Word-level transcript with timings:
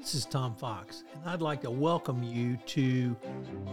This 0.00 0.14
is 0.14 0.24
Tom 0.24 0.54
Fox, 0.54 1.04
and 1.14 1.28
I'd 1.28 1.42
like 1.42 1.60
to 1.60 1.70
welcome 1.70 2.22
you 2.22 2.56
to 2.68 3.14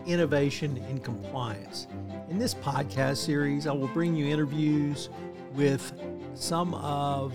Innovation 0.05 0.75
in 0.89 0.99
Compliance. 0.99 1.87
In 2.29 2.37
this 2.37 2.53
podcast 2.53 3.15
series, 3.17 3.65
I 3.65 3.71
will 3.71 3.87
bring 3.87 4.13
you 4.13 4.27
interviews 4.27 5.07
with 5.53 5.93
some 6.33 6.73
of 6.73 7.33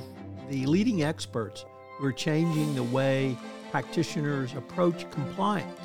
the 0.50 0.66
leading 0.66 1.02
experts 1.02 1.64
who 1.96 2.04
are 2.04 2.12
changing 2.12 2.74
the 2.74 2.82
way 2.82 3.34
practitioners 3.70 4.52
approach 4.52 5.10
compliance. 5.10 5.80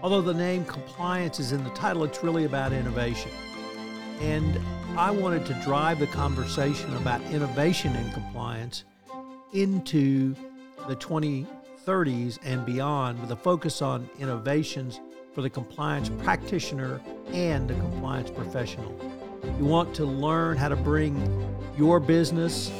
Although 0.00 0.22
the 0.22 0.34
name 0.34 0.64
compliance 0.66 1.40
is 1.40 1.50
in 1.50 1.64
the 1.64 1.70
title, 1.70 2.04
it's 2.04 2.22
really 2.22 2.44
about 2.44 2.72
innovation. 2.72 3.32
And 4.20 4.60
I 4.96 5.10
wanted 5.10 5.44
to 5.46 5.54
drive 5.64 5.98
the 5.98 6.06
conversation 6.06 6.96
about 6.96 7.20
innovation 7.32 7.96
in 7.96 8.12
compliance 8.12 8.84
into 9.52 10.36
the 10.86 10.94
2030s 11.84 12.38
and 12.44 12.64
beyond 12.64 13.20
with 13.20 13.30
a 13.30 13.36
focus 13.36 13.82
on 13.82 14.08
innovations 14.18 15.00
for 15.34 15.42
the 15.42 15.50
compliance 15.50 16.08
practitioner 16.22 17.00
and 17.32 17.68
the 17.68 17.74
compliance 17.74 18.30
professional. 18.30 18.94
You 19.58 19.64
want 19.64 19.94
to 19.96 20.04
learn 20.04 20.56
how 20.56 20.68
to 20.68 20.76
bring 20.76 21.16
your 21.76 22.00
business 22.00 22.70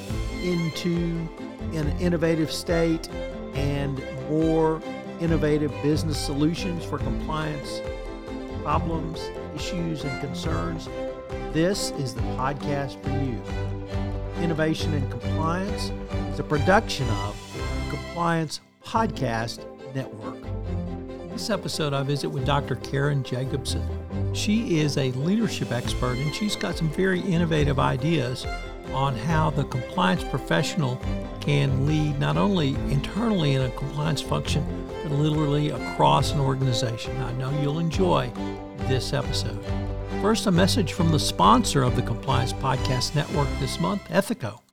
into 0.42 1.28
an 1.72 1.88
innovative 1.98 2.50
state 2.50 3.08
and 3.54 4.02
more 4.28 4.80
innovative 5.20 5.72
business 5.82 6.18
solutions 6.18 6.84
for 6.84 6.98
compliance 6.98 7.80
problems, 8.62 9.28
issues, 9.55 10.05
and 10.05 10.20
concerns. 10.20 10.88
This 11.52 11.91
is 11.92 12.14
the 12.14 12.22
podcast 12.22 13.02
for 13.02 13.10
you. 13.10 14.42
Innovation 14.42 14.94
and 14.94 15.10
Compliance 15.10 15.92
is 16.32 16.41
a 16.41 16.42
production 16.42 17.08
of 17.10 17.36
Compliance 17.91 18.60
Podcast 18.84 19.64
Network. 19.94 20.42
This 21.30 21.50
episode, 21.50 21.92
I 21.92 22.02
visit 22.02 22.28
with 22.28 22.44
Dr. 22.46 22.76
Karen 22.76 23.22
Jacobson. 23.22 23.82
She 24.34 24.78
is 24.80 24.98
a 24.98 25.10
leadership 25.12 25.72
expert 25.72 26.16
and 26.16 26.34
she's 26.34 26.54
got 26.54 26.76
some 26.76 26.88
very 26.91 27.20
innovative 27.20 27.78
ideas 27.78 28.46
on 28.92 29.16
how 29.16 29.50
the 29.50 29.64
compliance 29.64 30.22
professional 30.24 31.00
can 31.41 31.86
lead 31.86 32.18
not 32.20 32.36
only 32.36 32.70
internally 32.91 33.54
in 33.54 33.62
a 33.62 33.70
compliance 33.70 34.20
function, 34.20 34.64
but 35.02 35.12
literally 35.12 35.70
across 35.70 36.32
an 36.32 36.41
organization. 36.41 37.16
I 37.22 37.32
know 37.32 37.50
you'll 37.60 37.80
enjoy 37.80 38.30
this 38.86 39.12
episode. 39.12 39.64
First, 40.20 40.46
a 40.46 40.50
message 40.50 40.92
from 40.92 41.10
the 41.10 41.19
sponsor 41.19 41.82
of 41.82 41.96
the 41.96 42.02
Compliance 42.02 42.52
Podcast 42.52 43.14
Network 43.14 43.48
this 43.60 43.80
month, 43.80 44.02
Ethico. 44.08 44.63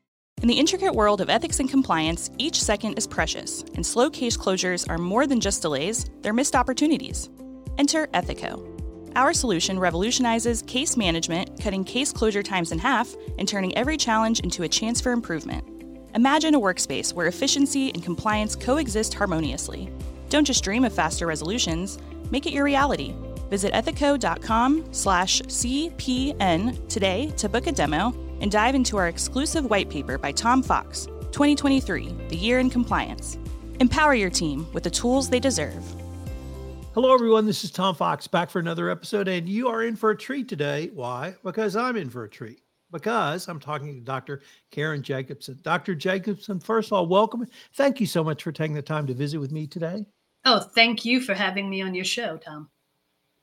In 0.42 0.48
the 0.48 0.58
intricate 0.60 0.96
world 0.96 1.22
of 1.22 1.30
ethics 1.30 1.60
and 1.60 1.70
compliance, 1.70 2.32
each 2.40 2.60
second 2.60 2.98
is 2.98 3.06
precious, 3.06 3.64
and 3.76 3.86
slow 3.86 4.10
case 4.10 4.36
closures 4.36 4.90
are 4.90 4.98
more 4.98 5.28
than 5.28 5.40
just 5.40 5.62
delays, 5.62 6.10
they're 6.22 6.34
missed 6.34 6.56
opportunities. 6.56 7.30
Enter 7.78 8.08
Ethico. 8.08 8.68
Our 9.16 9.34
solution 9.34 9.78
revolutionizes 9.80 10.64
case 10.64 10.98
management, 10.98 11.62
cutting 11.62 11.84
case 11.84 12.12
closure 12.12 12.42
times 12.42 12.72
in 12.72 12.80
half 12.80 13.14
and 13.38 13.48
turning 13.48 13.78
every 13.78 13.98
challenge 13.98 14.40
into 14.40 14.64
a 14.64 14.68
chance 14.68 15.00
for 15.00 15.12
improvement. 15.12 15.64
Imagine 16.16 16.56
a 16.56 16.60
workspace 16.60 17.14
where 17.14 17.28
efficiency 17.28 17.92
and 17.92 18.04
compliance 18.04 18.56
coexist 18.56 19.14
harmoniously. 19.14 19.92
Don't 20.30 20.46
just 20.46 20.64
dream 20.64 20.86
of 20.86 20.94
faster 20.94 21.28
resolutions, 21.28 22.00
make 22.32 22.48
it 22.48 22.54
your 22.54 22.64
reality 22.64 23.14
Visit 23.52 23.74
ethico.com 23.74 24.86
slash 24.94 25.42
CPN 25.42 26.88
today 26.88 27.34
to 27.36 27.50
book 27.50 27.68
a 27.68 27.72
demo 27.74 28.14
and 28.42 28.52
dive 28.52 28.76
into 28.76 28.98
our 28.98 29.08
exclusive 29.08 29.70
white 29.70 29.90
paper 29.90 30.18
by 30.18 30.34
Tom 30.34 30.62
Fox, 30.62 31.06
2023, 31.32 32.10
The 32.28 32.36
Year 32.36 32.60
in 32.60 32.70
Compliance. 32.70 33.38
Empower 33.80 34.16
your 34.16 34.30
team 34.30 34.68
with 34.74 34.84
the 34.84 34.90
tools 34.90 35.30
they 35.30 35.40
deserve. 35.40 35.84
Hello, 36.94 37.14
everyone. 37.14 37.46
This 37.46 37.64
is 37.64 37.72
Tom 37.72 37.96
Fox 37.96 38.28
back 38.28 38.50
for 38.50 38.60
another 38.60 38.90
episode, 38.90 39.30
and 39.30 39.48
you 39.48 39.70
are 39.70 39.84
in 39.84 39.96
for 39.96 40.10
a 40.10 40.18
treat 40.18 40.50
today. 40.50 40.92
Why? 40.94 41.36
Because 41.42 41.78
I'm 41.78 41.96
in 41.96 42.10
for 42.10 42.26
a 42.26 42.30
treat. 42.30 42.60
Because 42.92 43.48
I'm 43.48 43.62
talking 43.62 43.96
to 43.96 44.02
Dr. 44.02 44.42
Karen 44.72 45.02
Jacobson. 45.02 45.58
Dr. 45.64 45.96
Jacobson, 45.96 46.60
first 46.60 46.90
of 46.90 46.94
all, 46.94 47.08
welcome. 47.08 47.48
Thank 47.76 48.02
you 48.02 48.06
so 48.06 48.26
much 48.26 48.44
for 48.44 48.52
taking 48.52 48.76
the 48.76 48.82
time 48.82 49.08
to 49.08 49.14
visit 49.14 49.40
with 49.40 49.54
me 49.54 49.68
today. 49.68 50.06
Oh, 50.44 50.60
thank 50.60 51.06
you 51.06 51.22
for 51.22 51.34
having 51.34 51.70
me 51.70 51.82
on 51.82 51.96
your 51.96 52.04
show, 52.04 52.36
Tom. 52.36 52.70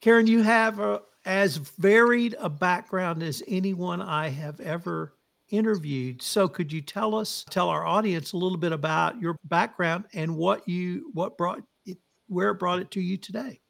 Karen, 0.03 0.27
you 0.27 0.43
have 0.43 0.79
a, 0.79 1.01
as 1.29 1.59
varied 1.59 2.35
a 2.41 2.49
background 2.49 3.23
as 3.23 3.43
anyone 3.47 4.01
I 4.01 4.31
have 4.31 4.61
ever 4.61 5.13
interviewed. 5.51 6.23
So 6.23 6.49
could 6.49 6.73
you 6.73 6.81
tell 6.81 7.15
us, 7.15 7.45
tell 7.51 7.69
our 7.69 7.85
audience 7.85 8.33
a 8.33 8.39
little 8.39 8.57
bit 8.57 8.73
about 8.73 9.21
your 9.21 9.37
background 9.45 10.07
and 10.15 10.35
what 10.37 10.67
you, 10.67 11.11
what 11.13 11.37
brought 11.37 11.61
it, 11.85 11.99
where 12.29 12.49
it 12.49 12.55
brought 12.55 12.81
it 12.81 12.91
to 12.93 13.03
you 13.03 13.19
today? 13.19 13.61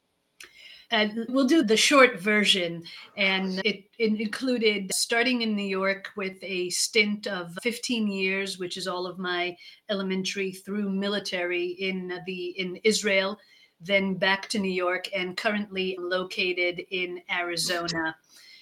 And 0.92 1.26
we'll 1.28 1.48
do 1.48 1.64
the 1.64 1.76
short 1.76 2.20
version. 2.20 2.84
And 3.16 3.60
it, 3.64 3.86
it, 3.98 4.20
included 4.20 4.92
starting 4.94 5.42
in 5.42 5.56
New 5.56 5.66
York 5.66 6.10
with 6.16 6.36
a 6.42 6.70
stint 6.70 7.26
of 7.26 7.52
15 7.62 8.06
years, 8.06 8.60
which 8.60 8.76
is 8.76 8.86
all 8.86 9.04
of 9.04 9.18
my 9.18 9.56
elementary 9.90 10.52
through 10.52 10.90
military 10.90 11.66
in 11.66 12.20
the 12.24 12.44
in 12.56 12.76
Israel 12.84 13.36
then 13.80 14.14
back 14.14 14.48
to 14.50 14.58
New 14.58 14.70
York, 14.70 15.08
and 15.14 15.36
currently 15.36 15.96
located 16.00 16.84
in 16.90 17.20
Arizona. 17.30 18.16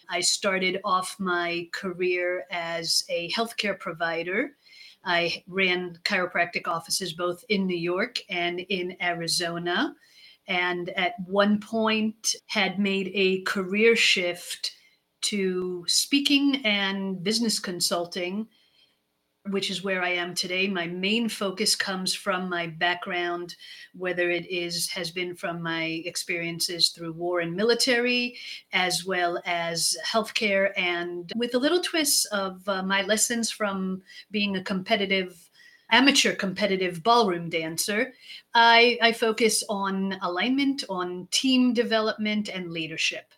I 0.09 0.21
started 0.21 0.81
off 0.85 1.17
my 1.19 1.69
career 1.73 2.45
as 2.51 3.05
a 3.09 3.31
healthcare 3.31 3.79
provider. 3.79 4.57
I 5.05 5.43
ran 5.47 5.99
chiropractic 6.05 6.69
offices 6.69 7.13
both 7.13 7.45
in 7.49 7.67
New 7.67 7.77
York 7.77 8.19
and 8.29 8.61
in 8.61 8.97
Arizona. 9.01 9.95
And 10.49 10.91
at 10.91 11.15
one 11.27 11.61
point, 11.61 12.37
had 12.47 12.79
made 12.79 13.11
a 13.15 13.43
career 13.43 13.97
shift 13.97 14.73
to 15.23 15.85
speaking 15.89 16.65
and 16.65 17.23
business 17.23 17.59
consulting 17.59 18.47
which 19.51 19.71
is 19.71 19.85
where 19.85 20.03
I 20.03 20.11
am 20.11 20.35
today. 20.35 20.69
My 20.69 20.87
main 20.87 21.29
focus 21.29 21.75
comes 21.75 22.15
from 22.15 22.49
my 22.49 22.67
background, 22.67 23.57
whether 23.95 24.31
it 24.31 24.47
is 24.51 24.89
has 24.91 25.11
been 25.11 25.35
from 25.35 25.63
my 25.63 26.03
experiences 26.05 26.91
through 26.91 27.13
war 27.13 27.41
and 27.41 27.55
military, 27.55 28.37
as 28.73 29.05
well 29.05 29.41
as 29.45 29.97
healthcare, 30.05 30.73
and 30.77 31.33
with 31.37 31.55
a 31.55 31.59
little 31.59 31.81
twist 31.81 32.27
of 32.33 32.67
uh, 32.69 32.83
my 32.83 33.03
lessons 33.03 33.51
from 33.51 34.03
being 34.31 34.57
a 34.57 34.65
competitive 34.65 35.49
amateur 35.91 36.35
competitive 36.35 37.03
ballroom 37.03 37.49
dancer. 37.49 38.13
I, 38.55 38.99
I 39.01 39.13
focus 39.13 39.63
on 39.69 40.19
alignment, 40.23 40.85
on 40.89 41.29
team 41.31 41.73
development, 41.73 42.49
and 42.49 42.73
leadership. 42.73 43.33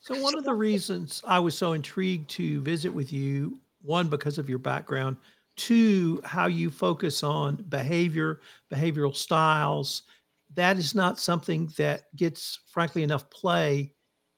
So, 0.00 0.20
one 0.20 0.36
of 0.36 0.44
the 0.44 0.54
reasons 0.54 1.22
I 1.26 1.38
was 1.38 1.56
so 1.56 1.72
intrigued 1.72 2.28
to 2.30 2.60
visit 2.60 2.90
with 2.92 3.12
you 3.12 3.58
one 3.84 4.08
because 4.08 4.38
of 4.38 4.48
your 4.48 4.58
background. 4.58 5.16
Two 5.56 6.20
how 6.24 6.46
you 6.46 6.70
focus 6.70 7.22
on 7.22 7.56
behavior 7.68 8.40
behavioral 8.72 9.14
styles. 9.14 10.02
That 10.54 10.78
is 10.78 10.94
not 10.94 11.20
something 11.20 11.70
that 11.76 12.04
gets 12.16 12.60
frankly 12.66 13.02
enough 13.02 13.30
play 13.30 13.92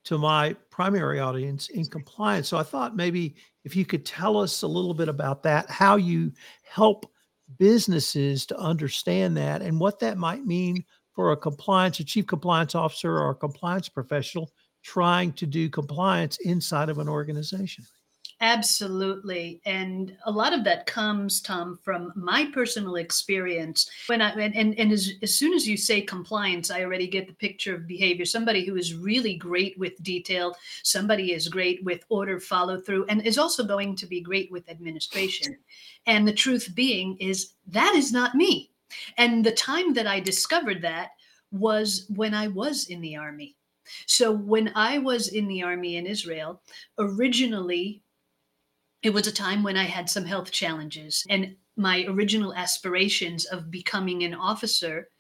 to 0.05 0.19
my 0.19 0.55
primary 0.71 1.19
audience 1.21 1.69
in 1.71 1.85
compliance. 1.87 2.49
So 2.49 2.59
i 2.59 2.63
thought 2.63 2.97
maybe 2.97 3.37
if 3.65 3.75
you 3.75 3.85
could 3.85 4.07
tell 4.07 4.39
us 4.39 4.63
a 4.63 4.67
little 4.67 4.95
bit 4.95 5.09
about 5.09 5.43
that 5.43 5.69
how 5.71 5.97
you 5.97 6.33
help 6.63 7.11
businesses 7.59 8.47
to 8.47 8.57
understand 8.59 9.37
that 9.37 9.63
and 9.63 9.79
what 9.79 9.99
that 10.01 10.19
might 10.19 10.45
mean 10.45 10.85
for 11.13 11.33
a 11.33 11.37
compliance 11.37 11.99
a 12.01 12.05
chief 12.05 12.27
compliance 12.27 12.75
officer 12.75 13.19
or 13.19 13.31
a 13.31 13.35
compliance 13.35 13.89
professional 13.89 14.53
trying 14.83 15.33
to 15.33 15.47
do 15.47 15.69
compliance 15.69 16.39
inside 16.45 16.89
of 16.89 16.99
an 16.99 17.09
organization 17.09 17.85
Absolutely. 18.43 19.63
And 19.65 20.15
a 20.27 20.31
lot 20.31 20.53
of 20.53 20.63
that 20.65 20.85
comes, 20.85 21.41
Tom, 21.41 21.79
from 21.83 22.13
my 22.15 22.51
personal 22.53 22.97
experience. 22.97 23.89
When 24.09 24.21
I 24.21 24.31
and, 24.33 24.79
and 24.79 24.93
as, 24.93 25.11
as 25.23 25.35
soon 25.35 25.55
as 25.55 25.67
you 25.67 25.79
say 25.79 26.03
compliance, 26.03 26.71
I 26.71 26.83
already 26.83 27.07
get 27.07 27.27
the 27.27 27.33
picture 27.33 27.75
of 27.75 27.87
behavior. 27.87 28.27
Somebody 28.27 28.67
who 28.67 28.77
is 28.77 28.95
really 28.95 29.37
great 29.37 29.79
with 29.79 30.03
detail, 30.03 30.55
somebody 30.83 31.33
is 31.33 31.49
great 31.49 31.83
with 31.83 32.05
order 32.11 32.39
follow 32.39 32.79
through, 32.79 33.07
and 33.07 33.25
is 33.25 33.39
also 33.39 33.65
going 33.65 33.97
to 33.97 34.07
be 34.07 34.21
great 34.21 34.53
with 34.53 34.69
administration. 34.69 35.57
And 36.05 36.29
the 36.29 36.35
truth 36.35 36.73
being 36.75 37.17
is 37.17 37.53
that 37.69 37.95
is 37.95 38.13
not 38.13 38.35
me. 38.35 38.71
And 39.17 39.47
the 39.47 39.53
time 39.53 39.95
that 39.95 40.07
I 40.07 40.21
discovered 40.21 40.83
that 40.83 41.13
was 41.53 42.05
when 42.15 42.35
I 42.35 42.49
was 42.49 42.89
in 42.89 43.01
the 43.01 43.17
army. 43.17 43.57
So 44.07 44.33
when 44.33 44.73
I 44.75 44.99
was 44.99 45.29
in 45.29 45.49
the 45.49 45.63
army 45.63 45.97
in 45.97 46.07
Israel, 46.07 46.61
originally 46.99 48.03
it 49.07 49.15
was 49.15 49.29
a 49.29 49.33
time 49.33 49.63
when 49.63 49.77
I 49.77 49.85
had 49.85 50.11
some 50.11 50.25
health 50.25 50.51
challenges, 50.51 51.25
and 51.31 51.55
my 51.77 52.05
original 52.09 52.53
aspirations 52.53 53.45
of 53.45 53.71
becoming 53.71 54.25
an 54.25 54.35
officer 54.35 55.11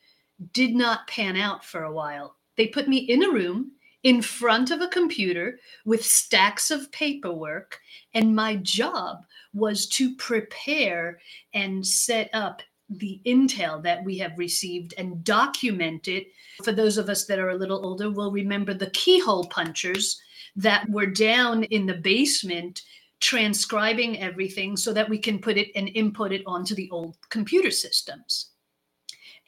did 0.53 0.75
not 0.75 1.07
pan 1.07 1.37
out 1.37 1.65
for 1.65 1.85
a 1.85 1.93
while. 1.93 2.35
They 2.57 2.67
put 2.67 2.89
me 2.89 2.97
in 2.97 3.23
a 3.23 3.31
room 3.31 3.71
in 4.03 4.23
front 4.23 4.73
of 4.73 4.81
a 4.81 4.89
computer 4.89 5.61
with 5.85 6.05
stacks 6.05 6.73
of 6.73 6.91
paperwork, 6.91 7.79
and 8.13 8.35
my 8.35 8.57
job 8.57 9.19
was 9.55 9.87
to 9.91 10.17
prepare 10.17 11.21
and 11.55 11.87
set 11.87 12.29
up 12.33 12.63
the 12.91 13.21
intel 13.25 13.81
that 13.85 14.03
we 14.05 14.19
have 14.19 14.37
received 14.37 14.95
and 14.99 15.23
document 15.23 16.09
it. 16.09 16.27
For 16.65 16.73
those 16.73 16.99
of 16.99 17.09
us 17.09 17.25
that 17.27 17.39
are 17.39 17.51
a 17.51 17.57
little 17.57 17.87
older, 17.87 18.11
will 18.11 18.33
remember 18.33 18.75
the 18.75 18.91
keyhole 18.91 19.45
punchers 19.45 20.21
that 20.57 20.89
were 20.89 21.07
down 21.07 21.63
in 21.65 21.87
the 21.87 21.95
basement 21.95 22.83
transcribing 23.21 24.21
everything 24.21 24.77
so 24.77 24.93
that 24.93 25.09
we 25.09 25.19
can 25.19 25.39
put 25.39 25.57
it 25.57 25.69
and 25.75 25.89
input 25.95 26.33
it 26.33 26.43
onto 26.47 26.75
the 26.75 26.91
old 26.91 27.17
computer 27.31 27.71
systems. 27.71 28.51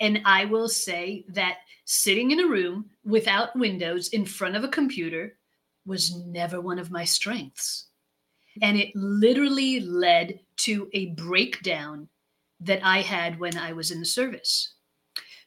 And 0.00 0.20
I 0.24 0.44
will 0.44 0.68
say 0.68 1.24
that 1.28 1.58
sitting 1.84 2.30
in 2.30 2.40
a 2.40 2.48
room 2.48 2.86
without 3.04 3.56
windows 3.56 4.08
in 4.08 4.24
front 4.24 4.56
of 4.56 4.64
a 4.64 4.68
computer 4.68 5.36
was 5.86 6.14
never 6.26 6.60
one 6.60 6.78
of 6.78 6.90
my 6.90 7.04
strengths. 7.04 7.86
And 8.60 8.76
it 8.76 8.94
literally 8.94 9.80
led 9.80 10.40
to 10.58 10.88
a 10.92 11.06
breakdown 11.06 12.08
that 12.60 12.80
I 12.84 13.02
had 13.02 13.38
when 13.38 13.56
I 13.56 13.72
was 13.72 13.90
in 13.90 14.00
the 14.00 14.06
service. 14.06 14.74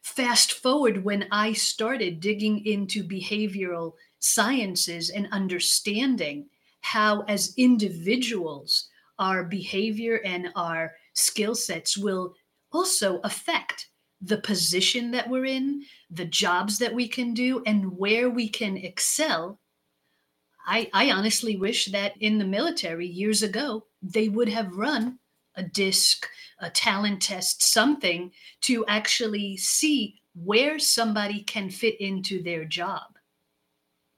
Fast 0.01 0.53
forward 0.53 1.03
when 1.03 1.27
I 1.31 1.53
started 1.53 2.19
digging 2.19 2.65
into 2.65 3.03
behavioral 3.03 3.93
sciences 4.19 5.09
and 5.09 5.27
understanding 5.31 6.47
how, 6.81 7.21
as 7.23 7.53
individuals, 7.57 8.89
our 9.19 9.43
behavior 9.43 10.19
and 10.25 10.49
our 10.55 10.93
skill 11.13 11.55
sets 11.55 11.97
will 11.97 12.33
also 12.71 13.19
affect 13.23 13.87
the 14.21 14.37
position 14.37 15.11
that 15.11 15.29
we're 15.29 15.45
in, 15.45 15.83
the 16.09 16.25
jobs 16.25 16.77
that 16.79 16.93
we 16.93 17.07
can 17.07 17.33
do, 17.33 17.63
and 17.65 17.97
where 17.97 18.29
we 18.29 18.47
can 18.47 18.77
excel. 18.77 19.59
I, 20.67 20.89
I 20.93 21.11
honestly 21.11 21.55
wish 21.55 21.85
that 21.87 22.13
in 22.19 22.37
the 22.37 22.45
military 22.45 23.07
years 23.07 23.41
ago, 23.41 23.85
they 24.01 24.29
would 24.29 24.49
have 24.49 24.75
run 24.75 25.17
a 25.55 25.63
DISC, 25.63 26.27
a 26.59 26.69
talent 26.69 27.21
test, 27.21 27.63
something 27.63 28.31
to 28.61 28.85
actually 28.85 29.57
see 29.57 30.21
where 30.35 30.79
somebody 30.79 31.43
can 31.43 31.69
fit 31.69 31.99
into 31.99 32.41
their 32.41 32.63
job. 32.63 33.17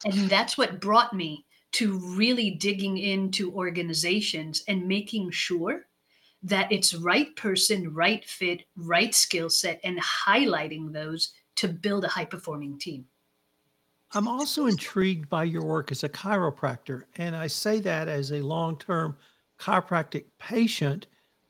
And 0.06 0.30
that's 0.30 0.58
what 0.58 0.82
brought 0.82 1.14
me 1.14 1.46
to 1.74 2.00
really 2.16 2.52
digging 2.52 2.98
into 2.98 3.52
organizations 3.54 4.64
and 4.68 4.88
making 4.88 5.32
sure 5.32 5.86
that 6.44 6.72
it's 6.72 6.94
right 6.94 7.36
person, 7.36 7.94
right 7.94 8.24
fit, 8.26 8.64
right 8.76 9.14
skill 9.16 9.50
set, 9.50 9.80
and 9.84 10.00
highlighting 10.00 10.92
those 10.92 11.34
to 11.56 11.68
build 11.68 12.04
a 12.04 12.10
high 12.10 12.26
performing 12.26 12.78
team. 12.78 13.06
I'm 14.16 14.28
also 14.28 14.68
intrigued 14.68 15.30
by 15.30 15.46
your 15.46 15.64
work 15.64 15.92
as 15.92 16.04
a 16.04 16.10
chiropractor. 16.10 17.04
And 17.16 17.36
I 17.36 17.48
say 17.48 17.80
that 17.80 18.08
as 18.08 18.32
a 18.32 18.42
long 18.42 18.78
term 18.78 19.18
chiropractic 19.60 20.26
patient, 20.40 21.08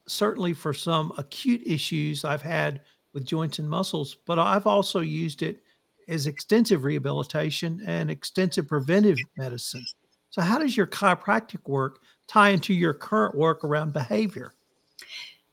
certainly 0.07 0.53
for 0.53 0.73
some 0.73 1.11
acute 1.17 1.61
issues 1.65 2.23
I've 2.23 2.41
had 2.41 2.81
with 3.13 3.25
joints 3.25 3.59
and 3.59 3.69
muscles, 3.69 4.15
but 4.25 4.39
I've 4.39 4.67
also 4.67 5.01
used 5.01 5.43
it 5.43 5.63
as 6.07 6.27
extensive 6.27 6.83
rehabilitation 6.83 7.81
and 7.85 8.09
extensive 8.09 8.67
preventive 8.67 9.17
medicine. 9.37 9.85
So, 10.33 10.41
how 10.41 10.57
does 10.57 10.75
your 10.75 10.87
chiropractic 10.87 11.67
work 11.67 11.99
tie 12.27 12.49
into 12.49 12.73
your 12.73 12.95
current 12.95 13.35
work 13.35 13.63
around 13.63 13.93
behavior? 13.93 14.55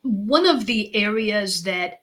One 0.01 0.47
of 0.47 0.65
the 0.65 0.97
areas 0.97 1.65
that 1.65 2.01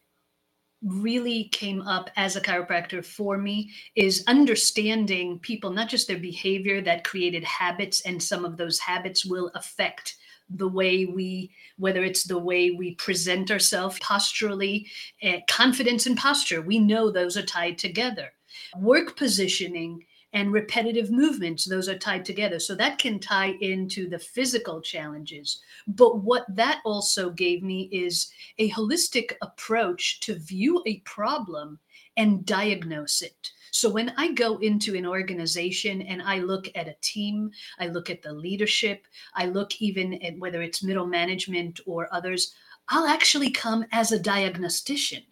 really 0.83 1.45
came 1.45 1.81
up 1.81 2.11
as 2.15 2.35
a 2.35 2.41
chiropractor 2.41 3.03
for 3.03 3.39
me 3.39 3.71
is 3.95 4.23
understanding 4.27 5.39
people, 5.39 5.71
not 5.71 5.89
just 5.89 6.07
their 6.07 6.19
behavior 6.19 6.79
that 6.81 7.03
created 7.03 7.43
habits, 7.45 8.01
and 8.01 8.21
some 8.21 8.45
of 8.45 8.57
those 8.57 8.77
habits 8.77 9.25
will 9.25 9.49
affect 9.55 10.15
the 10.47 10.67
way 10.67 11.05
we 11.05 11.49
whether 11.77 12.03
it's 12.03 12.25
the 12.25 12.37
way 12.37 12.69
we 12.69 12.93
present 12.93 13.49
ourselves 13.49 13.97
posturally 13.99 14.87
uh, 15.23 15.39
confidence 15.49 16.05
and 16.05 16.15
posture 16.15 16.61
we 16.61 16.79
know 16.79 17.11
those 17.11 17.35
are 17.35 17.45
tied 17.45 17.77
together 17.77 18.31
work 18.79 19.17
positioning 19.17 20.05
and 20.33 20.51
repetitive 20.51 21.09
movements 21.09 21.65
those 21.65 21.87
are 21.87 21.97
tied 21.97 22.25
together. 22.25 22.59
So 22.59 22.75
that 22.75 22.99
can 22.99 23.19
tie 23.19 23.55
into 23.61 24.09
the 24.09 24.19
physical 24.19 24.81
challenges. 24.81 25.61
But 25.87 26.23
what 26.23 26.45
that 26.55 26.81
also 26.85 27.29
gave 27.29 27.63
me 27.63 27.89
is 27.91 28.31
a 28.57 28.69
holistic 28.71 29.33
approach 29.41 30.19
to 30.21 30.35
view 30.35 30.83
a 30.85 30.99
problem 30.99 31.79
and 32.17 32.45
diagnose 32.45 33.21
it. 33.21 33.51
So 33.71 33.89
when 33.89 34.11
I 34.17 34.31
go 34.31 34.57
into 34.57 34.95
an 34.95 35.05
organization 35.05 36.01
and 36.01 36.21
I 36.21 36.39
look 36.39 36.67
at 36.75 36.87
a 36.87 36.95
team, 37.01 37.51
I 37.79 37.87
look 37.87 38.09
at 38.09 38.21
the 38.21 38.33
leadership, 38.33 39.05
I 39.35 39.45
look 39.45 39.81
even 39.81 40.15
at 40.23 40.37
whether 40.39 40.61
it's 40.61 40.83
middle 40.83 41.05
management 41.05 41.79
or 41.85 42.11
others, 42.11 42.55
I'll 42.89 43.05
actually 43.05 43.51
come 43.51 43.85
as 43.91 44.11
a 44.11 44.19
diagnostician. 44.19 45.23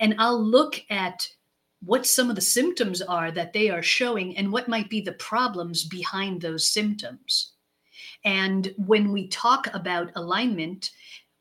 And 0.00 0.14
I'll 0.18 0.42
look 0.42 0.82
at 0.90 1.28
what 1.82 2.06
some 2.06 2.30
of 2.30 2.36
the 2.36 2.42
symptoms 2.42 3.02
are 3.02 3.30
that 3.30 3.52
they 3.52 3.70
are 3.70 3.82
showing 3.82 4.36
and 4.36 4.50
what 4.50 4.68
might 4.68 4.88
be 4.88 5.00
the 5.00 5.12
problems 5.12 5.84
behind 5.84 6.40
those 6.40 6.68
symptoms. 6.68 7.52
And 8.24 8.72
when 8.76 9.12
we 9.12 9.28
talk 9.28 9.68
about 9.72 10.10
alignment, 10.16 10.90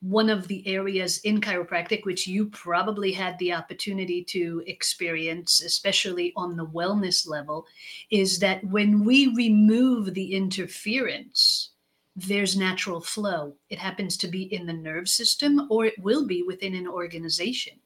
one 0.01 0.29
of 0.29 0.47
the 0.47 0.65
areas 0.67 1.19
in 1.19 1.41
chiropractic 1.41 2.05
which 2.05 2.27
you 2.27 2.47
probably 2.47 3.11
had 3.11 3.37
the 3.39 3.53
opportunity 3.53 4.23
to 4.25 4.61
experience, 4.67 5.61
especially 5.61 6.31
on 6.35 6.55
the 6.55 6.65
wellness 6.65 7.27
level, 7.27 7.65
is 8.11 8.37
that 8.39 8.63
when 8.65 9.03
we 9.03 9.33
remove 9.33 10.13
the 10.13 10.35
interference, 10.35 11.71
there's 12.15 12.55
natural 12.55 13.01
flow. 13.01 13.55
It 13.69 13.79
happens 13.79 14.15
to 14.17 14.27
be 14.27 14.43
in 14.53 14.65
the 14.65 14.73
nerve 14.73 15.09
system 15.09 15.67
or 15.71 15.85
it 15.85 15.97
will 15.99 16.27
be 16.27 16.43
within 16.43 16.75
an 16.75 16.87
organization. 16.87 17.79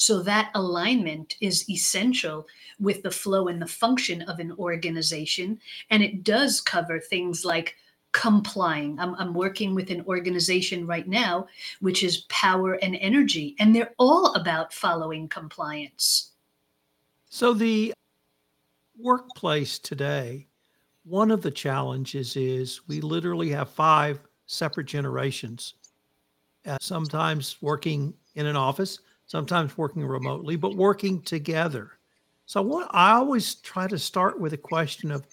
So 0.00 0.22
that 0.22 0.50
alignment 0.54 1.36
is 1.42 1.68
essential 1.68 2.48
with 2.78 3.02
the 3.02 3.10
flow 3.10 3.48
and 3.48 3.60
the 3.60 3.66
function 3.66 4.22
of 4.22 4.38
an 4.38 4.50
organization. 4.52 5.60
And 5.90 6.02
it 6.02 6.24
does 6.24 6.58
cover 6.62 6.98
things 6.98 7.44
like 7.44 7.76
complying. 8.12 8.98
I'm, 8.98 9.14
I'm 9.16 9.34
working 9.34 9.74
with 9.74 9.90
an 9.90 10.02
organization 10.06 10.86
right 10.86 11.06
now, 11.06 11.48
which 11.80 12.02
is 12.02 12.24
Power 12.30 12.78
and 12.82 12.96
Energy, 12.96 13.54
and 13.58 13.76
they're 13.76 13.92
all 13.98 14.32
about 14.36 14.72
following 14.72 15.28
compliance. 15.28 16.30
So, 17.28 17.52
the 17.52 17.92
workplace 18.98 19.78
today, 19.78 20.46
one 21.04 21.30
of 21.30 21.42
the 21.42 21.50
challenges 21.50 22.36
is 22.36 22.88
we 22.88 23.02
literally 23.02 23.50
have 23.50 23.68
five 23.68 24.18
separate 24.46 24.86
generations, 24.86 25.74
uh, 26.64 26.78
sometimes 26.80 27.58
working 27.60 28.14
in 28.34 28.46
an 28.46 28.56
office, 28.56 28.98
sometimes 29.30 29.78
working 29.78 30.04
remotely, 30.04 30.56
but 30.56 30.74
working 30.74 31.22
together. 31.22 31.92
So, 32.46 32.62
what 32.62 32.88
I 32.90 33.12
always 33.12 33.54
try 33.54 33.86
to 33.86 33.96
start 33.96 34.40
with 34.40 34.54
a 34.54 34.58
question 34.58 35.12
of 35.12 35.24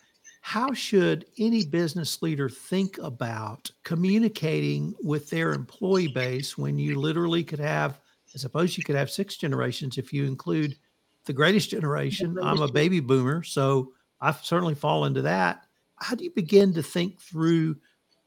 how 0.42 0.72
should 0.72 1.26
any 1.40 1.66
business 1.66 2.22
leader 2.22 2.48
think 2.48 3.00
about 3.00 3.72
communicating 3.84 4.94
with 5.02 5.32
their 5.32 5.52
employee 5.52 6.10
base 6.10 6.60
when 6.60 6.78
you 6.78 7.00
literally 7.00 7.44
could 7.44 7.60
have, 7.60 8.00
I 8.36 8.38
suppose 8.38 8.78
you 8.78 8.84
could 8.84 8.96
have 8.96 9.10
six 9.10 9.36
generations 9.36 9.98
if 9.98 10.14
you 10.14 10.26
include 10.26 10.78
the 11.26 11.34
greatest 11.34 11.72
generation. 11.72 12.38
I'm 12.40 12.62
a 12.62 12.72
baby 12.72 13.00
boomer, 13.00 13.42
so 13.42 13.94
I 14.22 14.32
certainly 14.32 14.76
fall 14.76 15.06
into 15.06 15.24
that. 15.24 15.66
How 15.96 16.14
do 16.14 16.24
you 16.24 16.32
begin 16.32 16.72
to 16.76 16.84
think 16.84 17.20
through 17.20 17.78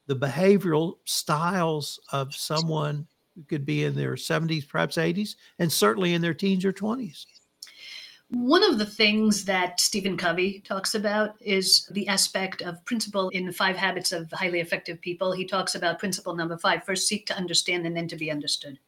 the 0.08 0.16
behavioral 0.16 0.94
styles 1.04 2.00
of 2.10 2.34
someone 2.34 3.06
could 3.48 3.64
be 3.64 3.84
in 3.84 3.94
their 3.94 4.14
70s, 4.14 4.68
perhaps 4.68 4.96
80s, 4.96 5.36
and 5.58 5.70
certainly 5.70 6.14
in 6.14 6.22
their 6.22 6.34
teens 6.34 6.64
or 6.64 6.72
20s? 6.72 7.26
One 8.30 8.62
of 8.62 8.78
the 8.78 8.86
things 8.86 9.44
that 9.46 9.80
Stephen 9.80 10.16
Covey 10.16 10.60
talks 10.60 10.94
about 10.94 11.34
is 11.40 11.86
the 11.90 12.06
aspect 12.06 12.62
of 12.62 12.84
principle 12.84 13.28
in 13.30 13.52
five 13.52 13.76
habits 13.76 14.12
of 14.12 14.30
highly 14.30 14.60
effective 14.60 15.00
people. 15.00 15.32
He 15.32 15.44
talks 15.44 15.74
about 15.74 15.98
principle 15.98 16.36
number 16.36 16.56
five 16.56 16.84
first 16.84 17.08
seek 17.08 17.26
to 17.26 17.36
understand 17.36 17.86
and 17.86 17.96
then 17.96 18.06
to 18.06 18.16
be 18.16 18.30
understood. 18.30 18.78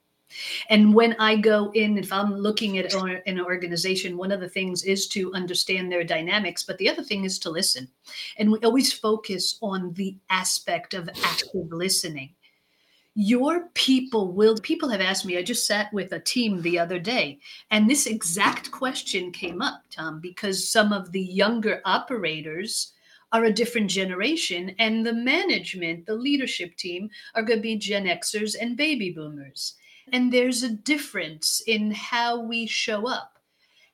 And 0.71 0.95
when 0.95 1.15
I 1.19 1.37
go 1.37 1.73
in, 1.73 1.99
if 1.99 2.13
I'm 2.13 2.37
looking 2.37 2.79
at 2.79 2.95
an 2.95 3.41
organization, 3.41 4.17
one 4.17 4.31
of 4.31 4.41
the 4.41 4.49
things 4.49 4.85
is 4.85 5.09
to 5.09 5.35
understand 5.35 5.91
their 5.91 6.05
dynamics, 6.05 6.63
but 6.63 6.79
the 6.79 6.89
other 6.89 7.03
thing 7.03 7.25
is 7.25 7.39
to 7.41 7.51
listen. 7.51 7.89
And 8.39 8.51
we 8.51 8.59
always 8.61 8.93
focus 8.93 9.59
on 9.61 9.93
the 9.95 10.17
aspect 10.31 10.95
of 10.95 11.09
active 11.09 11.73
listening 11.73 12.35
your 13.15 13.69
people 13.75 14.33
will 14.33 14.57
people 14.63 14.89
have 14.89 15.01
asked 15.01 15.27
me 15.27 15.37
i 15.37 15.43
just 15.43 15.67
sat 15.67 15.93
with 15.93 16.13
a 16.13 16.21
team 16.21 16.63
the 16.63 16.79
other 16.79 16.99
day 16.99 17.39
and 17.71 17.89
this 17.89 18.07
exact 18.07 18.71
question 18.71 19.31
came 19.31 19.61
up 19.61 19.83
tom 19.91 20.19
because 20.19 20.71
some 20.71 20.93
of 20.93 21.13
the 21.13 21.21
younger 21.21 21.83
operators 21.85 22.93
are 23.31 23.45
a 23.45 23.53
different 23.53 23.91
generation 23.91 24.75
and 24.79 25.05
the 25.05 25.13
management 25.13 26.07
the 26.07 26.15
leadership 26.15 26.75
team 26.77 27.11
are 27.35 27.43
going 27.43 27.59
to 27.59 27.63
be 27.63 27.77
gen 27.77 28.07
xers 28.07 28.57
and 28.59 28.79
baby 28.79 29.11
boomers 29.11 29.75
and 30.13 30.33
there's 30.33 30.63
a 30.63 30.71
difference 30.71 31.63
in 31.67 31.91
how 31.91 32.41
we 32.41 32.67
show 32.67 33.07
up 33.07 33.39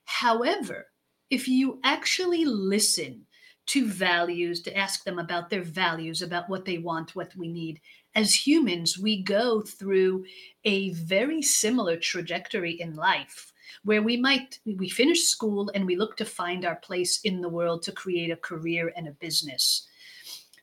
however 0.05 0.87
if 1.31 1.49
you 1.49 1.81
actually 1.83 2.45
listen 2.45 3.27
to 3.69 3.87
values, 3.87 4.63
to 4.63 4.77
ask 4.77 5.05
them 5.05 5.19
about 5.19 5.51
their 5.51 5.63
values, 5.63 6.23
about 6.23 6.49
what 6.49 6.65
they 6.65 6.79
want, 6.79 7.15
what 7.15 7.37
we 7.37 7.49
need. 7.49 7.81
As 8.15 8.47
humans, 8.47 8.99
we 8.99 9.23
go 9.23 9.61
through 9.61 10.25
a 10.65 10.91
very 10.91 11.43
similar 11.43 11.97
trajectory 11.97 12.73
in 12.81 12.97
life 12.97 13.53
where 13.85 14.03
we 14.03 14.17
might 14.17 14.59
we 14.65 14.89
finish 14.89 15.25
school 15.25 15.71
and 15.75 15.87
we 15.87 15.97
look 15.97 16.17
to 16.17 16.25
find 16.25 16.65
our 16.65 16.77
place 16.77 17.21
in 17.23 17.41
the 17.41 17.49
world 17.49 17.83
to 17.83 17.93
create 17.93 18.31
a 18.31 18.37
career 18.37 18.93
and 18.97 19.09
a 19.09 19.13
business. 19.13 19.87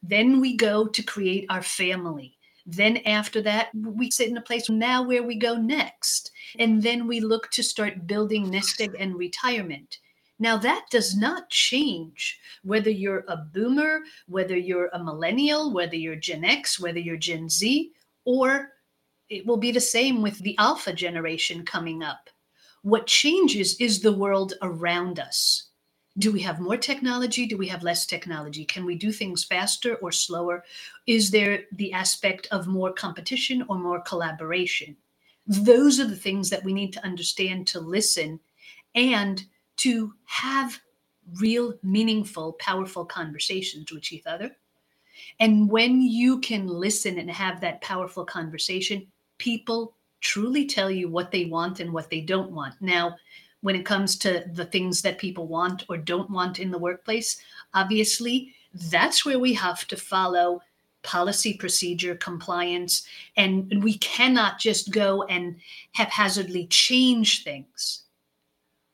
Then 0.04 0.40
we 0.40 0.56
go 0.56 0.86
to 0.86 1.04
create 1.04 1.46
our 1.50 1.64
family. 1.64 2.38
Then 2.66 2.98
after 3.06 3.42
that, 3.44 3.70
we 3.74 4.10
sit 4.10 4.30
in 4.30 4.38
a 4.38 4.42
place 4.42 4.70
now 4.70 5.04
where 5.04 5.24
we 5.24 5.36
go 5.36 5.56
next. 5.56 6.32
And 6.58 6.82
then 6.82 7.08
we 7.08 7.20
look 7.20 7.52
to 7.52 7.64
start 7.64 8.08
building 8.08 8.50
nest 8.50 8.82
egg 8.82 8.96
and 8.98 9.16
retirement. 9.16 10.00
Now, 10.38 10.58
that 10.58 10.88
does 10.92 11.15
not 11.15 11.50
change 11.50 12.39
whether 12.63 12.89
you're 12.89 13.24
a 13.27 13.38
boomer, 13.38 14.01
whether 14.27 14.58
you're 14.58 14.89
a 14.94 15.04
millennial, 15.04 15.72
whether 15.72 15.96
you're 15.96 16.18
Gen 16.18 16.44
X, 16.44 16.80
whether 16.80 17.00
you're 17.00 17.15
Gen 17.15 17.48
Z, 17.48 17.92
or 18.25 18.74
it 19.30 19.46
will 19.46 19.58
be 19.58 19.72
the 19.72 19.80
same 19.80 20.22
with 20.22 20.38
the 20.39 20.58
alpha 20.58 20.92
generation 20.94 21.65
coming 21.65 22.04
up. 22.04 22.30
What 22.82 23.08
changes 23.08 23.75
is 23.80 24.01
the 24.01 24.13
world 24.13 24.54
around 24.62 25.20
us. 25.20 25.70
Do 26.18 26.32
we 26.32 26.42
have 26.42 26.60
more 26.60 26.77
technology? 26.77 27.46
Do 27.46 27.58
we 27.58 27.68
have 27.68 27.84
less 27.84 28.06
technology? 28.06 28.63
Can 28.63 28.86
we 28.86 28.96
do 28.96 29.12
things 29.12 29.44
faster 29.44 29.96
or 29.96 30.12
slower? 30.12 30.63
Is 31.08 31.32
there 31.32 31.63
the 31.74 31.92
aspect 31.92 32.48
of 32.51 32.68
more 32.68 32.94
competition 32.94 33.65
or 33.68 33.77
more 33.77 34.01
collaboration? 34.01 34.96
Those 35.48 36.00
are 36.00 36.08
the 36.08 36.15
things 36.15 36.50
that 36.50 36.63
we 36.63 36.74
need 36.74 36.94
to 36.94 37.04
understand 37.04 37.68
to 37.68 37.80
listen 37.80 38.39
and 38.94 39.46
to 39.77 40.13
have 40.25 40.79
real, 41.39 41.74
meaningful, 41.84 42.53
powerful 42.53 43.05
conversations 43.05 43.91
with 43.91 44.12
each 44.12 44.25
other. 44.25 44.55
And 45.39 45.70
when 45.70 46.01
you 46.01 46.39
can 46.39 46.67
listen 46.67 47.17
and 47.17 47.29
have 47.32 47.62
that 47.62 47.82
powerful 47.82 48.25
conversation, 48.25 49.08
people 49.38 49.96
truly 50.22 50.65
tell 50.65 50.89
you 50.89 51.10
what 51.10 51.32
they 51.32 51.46
want 51.46 51.79
and 51.79 51.91
what 51.91 52.10
they 52.10 52.22
don't 52.22 52.51
want. 52.51 52.75
Now, 52.82 53.15
when 53.62 53.75
it 53.75 53.86
comes 53.86 54.17
to 54.20 54.46
the 54.53 54.65
things 54.65 55.01
that 55.01 55.17
people 55.17 55.48
want 55.48 55.86
or 55.89 55.98
don't 55.98 56.29
want 56.29 56.60
in 56.60 56.72
the 56.72 56.77
workplace, 56.77 57.41
obviously, 57.74 58.53
that's 58.91 59.25
where 59.25 59.39
we 59.39 59.53
have 59.53 59.88
to 59.88 59.98
follow 59.98 60.62
policy, 61.01 61.53
procedure, 61.53 62.15
compliance, 62.15 63.08
and 63.38 63.84
we 63.84 63.98
cannot 64.00 64.60
just 64.60 64.91
go 64.91 65.24
and 65.24 65.55
haphazardly 65.94 66.65
change 66.67 67.44
things 67.44 68.05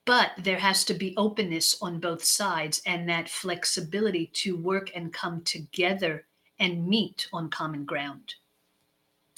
but 0.06 0.32
there 0.38 0.60
has 0.60 0.84
to 0.86 0.94
be 0.94 1.14
openness 1.18 1.78
on 1.82 2.00
both 2.00 2.24
sides 2.24 2.82
and 2.86 3.08
that 3.08 3.30
flexibility 3.30 4.28
to 4.34 4.58
work 4.58 4.92
and 4.96 5.14
come 5.14 5.42
together 5.44 6.26
and 6.60 6.88
meet 6.88 7.28
on 7.34 7.50
common 7.50 7.86
ground. 7.86 8.36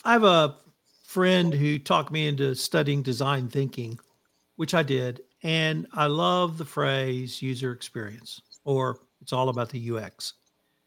I 0.05 0.13
have 0.13 0.23
a 0.23 0.57
friend 1.05 1.53
who 1.53 1.79
talked 1.79 2.11
me 2.11 2.27
into 2.27 2.55
studying 2.55 3.01
design 3.01 3.47
thinking, 3.47 3.99
which 4.55 4.73
I 4.73 4.83
did. 4.83 5.21
And 5.43 5.87
I 5.93 6.07
love 6.07 6.57
the 6.57 6.65
phrase 6.65 7.41
user 7.41 7.71
experience, 7.71 8.41
or 8.63 8.99
it's 9.21 9.33
all 9.33 9.49
about 9.49 9.69
the 9.69 9.91
UX. 9.91 10.33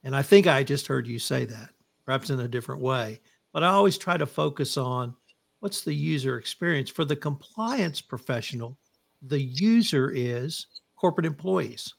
And 0.02 0.16
I 0.16 0.22
think 0.22 0.46
I 0.46 0.62
just 0.62 0.86
heard 0.86 1.06
you 1.06 1.18
say 1.18 1.44
that, 1.44 1.70
perhaps 2.04 2.30
in 2.30 2.40
a 2.40 2.48
different 2.48 2.80
way. 2.80 3.20
But 3.52 3.62
I 3.62 3.68
always 3.68 3.98
try 3.98 4.16
to 4.16 4.26
focus 4.26 4.76
on 4.76 5.14
what's 5.60 5.82
the 5.82 5.94
user 5.94 6.38
experience 6.38 6.90
for 6.90 7.04
the 7.04 7.16
compliance 7.16 8.00
professional 8.00 8.78
the 9.28 9.40
user 9.40 10.10
is 10.10 10.66
corporate 10.96 11.26
employees. 11.26 11.94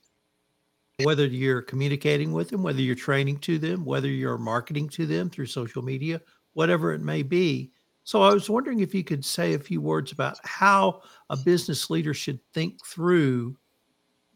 Whether 1.03 1.27
you're 1.27 1.61
communicating 1.61 2.31
with 2.31 2.49
them, 2.49 2.63
whether 2.63 2.81
you're 2.81 2.95
training 2.95 3.37
to 3.39 3.59
them, 3.59 3.85
whether 3.85 4.07
you're 4.07 4.37
marketing 4.37 4.89
to 4.89 5.05
them 5.05 5.29
through 5.29 5.45
social 5.45 5.83
media, 5.83 6.21
whatever 6.53 6.91
it 6.93 7.01
may 7.01 7.21
be. 7.21 7.71
So 8.03 8.23
I 8.23 8.33
was 8.33 8.49
wondering 8.49 8.79
if 8.79 8.95
you 8.95 9.03
could 9.03 9.23
say 9.23 9.53
a 9.53 9.59
few 9.59 9.79
words 9.79 10.11
about 10.11 10.39
how 10.43 11.01
a 11.29 11.37
business 11.37 11.89
leader 11.89 12.13
should 12.13 12.39
think 12.53 12.83
through 12.85 13.57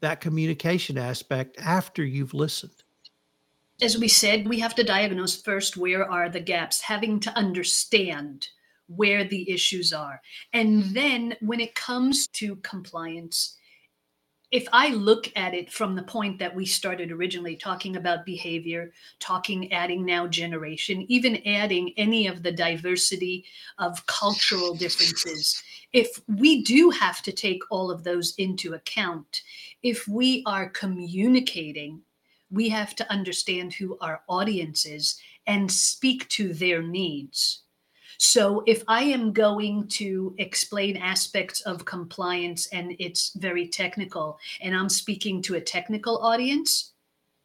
that 0.01 0.21
communication 0.21 0.97
aspect 0.97 1.57
after 1.59 2.03
you've 2.03 2.33
listened. 2.33 2.83
As 3.81 3.97
we 3.97 4.07
said, 4.07 4.47
we 4.47 4.59
have 4.59 4.75
to 4.75 4.83
diagnose 4.83 5.41
first 5.41 5.77
where 5.77 6.09
are 6.09 6.29
the 6.29 6.39
gaps, 6.39 6.81
having 6.81 7.19
to 7.21 7.35
understand 7.35 8.47
where 8.95 9.23
the 9.23 9.49
issues 9.49 9.93
are. 9.93 10.21
And 10.53 10.83
then 10.95 11.35
when 11.41 11.59
it 11.59 11.75
comes 11.75 12.27
to 12.27 12.55
compliance, 12.57 13.57
if 14.51 14.67
I 14.73 14.89
look 14.89 15.31
at 15.37 15.53
it 15.53 15.71
from 15.71 15.95
the 15.95 16.03
point 16.03 16.37
that 16.39 16.53
we 16.53 16.65
started 16.65 17.09
originally 17.09 17.55
talking 17.55 17.95
about 17.95 18.25
behavior, 18.25 18.91
talking, 19.19 19.71
adding 19.71 20.05
now 20.05 20.27
generation, 20.27 21.05
even 21.07 21.41
adding 21.47 21.93
any 21.95 22.27
of 22.27 22.43
the 22.43 22.51
diversity 22.51 23.45
of 23.77 24.05
cultural 24.07 24.75
differences, 24.75 25.63
if 25.93 26.21
we 26.27 26.63
do 26.63 26.89
have 26.89 27.21
to 27.21 27.31
take 27.31 27.61
all 27.69 27.89
of 27.89 28.03
those 28.03 28.35
into 28.35 28.73
account, 28.73 29.41
if 29.83 30.05
we 30.07 30.43
are 30.45 30.69
communicating, 30.69 32.01
we 32.49 32.67
have 32.67 32.93
to 32.95 33.09
understand 33.09 33.73
who 33.73 33.97
our 34.01 34.21
audience 34.27 34.85
is 34.85 35.17
and 35.47 35.71
speak 35.71 36.27
to 36.27 36.53
their 36.53 36.83
needs. 36.83 37.61
So 38.23 38.63
if 38.67 38.83
I 38.87 39.01
am 39.05 39.33
going 39.33 39.87
to 39.97 40.35
explain 40.37 40.95
aspects 40.95 41.61
of 41.61 41.85
compliance 41.85 42.67
and 42.67 42.95
it's 42.99 43.33
very 43.33 43.67
technical 43.67 44.37
and 44.61 44.75
I'm 44.75 44.89
speaking 44.89 45.41
to 45.41 45.55
a 45.55 45.61
technical 45.61 46.19
audience, 46.19 46.93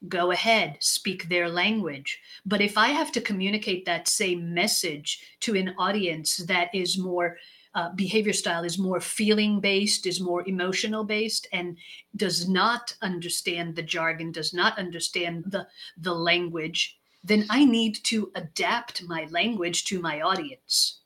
go 0.06 0.32
ahead, 0.32 0.76
speak 0.80 1.30
their 1.30 1.48
language. 1.48 2.20
But 2.44 2.60
if 2.60 2.76
I 2.76 2.88
have 2.88 3.10
to 3.12 3.22
communicate 3.22 3.86
that 3.86 4.06
same 4.06 4.52
message 4.52 5.38
to 5.40 5.54
an 5.54 5.74
audience 5.78 6.36
that 6.44 6.68
is 6.74 6.98
more 6.98 7.38
uh, 7.74 7.94
behavior 7.94 8.34
style 8.34 8.62
is 8.62 8.78
more 8.78 9.00
feeling 9.00 9.60
based, 9.60 10.06
is 10.06 10.20
more 10.20 10.46
emotional 10.46 11.04
based, 11.04 11.46
and 11.54 11.78
does 12.16 12.50
not 12.50 12.94
understand 13.00 13.76
the 13.76 13.82
jargon, 13.82 14.30
does 14.30 14.52
not 14.52 14.78
understand 14.78 15.44
the 15.46 15.66
the 15.96 16.14
language, 16.14 16.98
then 17.26 17.44
I 17.50 17.64
need 17.64 17.96
to 18.04 18.30
adapt 18.36 19.02
my 19.04 19.26
language 19.30 19.84
to 19.86 20.00
my 20.00 20.20
audience 20.20 21.00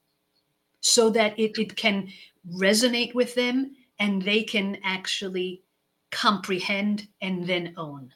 so 0.80 1.10
that 1.10 1.38
it, 1.38 1.58
it 1.58 1.76
can 1.76 2.08
resonate 2.54 3.14
with 3.14 3.34
them 3.34 3.74
and 3.98 4.22
they 4.22 4.42
can 4.42 4.78
actually 4.84 5.62
comprehend 6.10 7.08
and 7.22 7.46
then 7.46 7.74
own. 7.76 8.12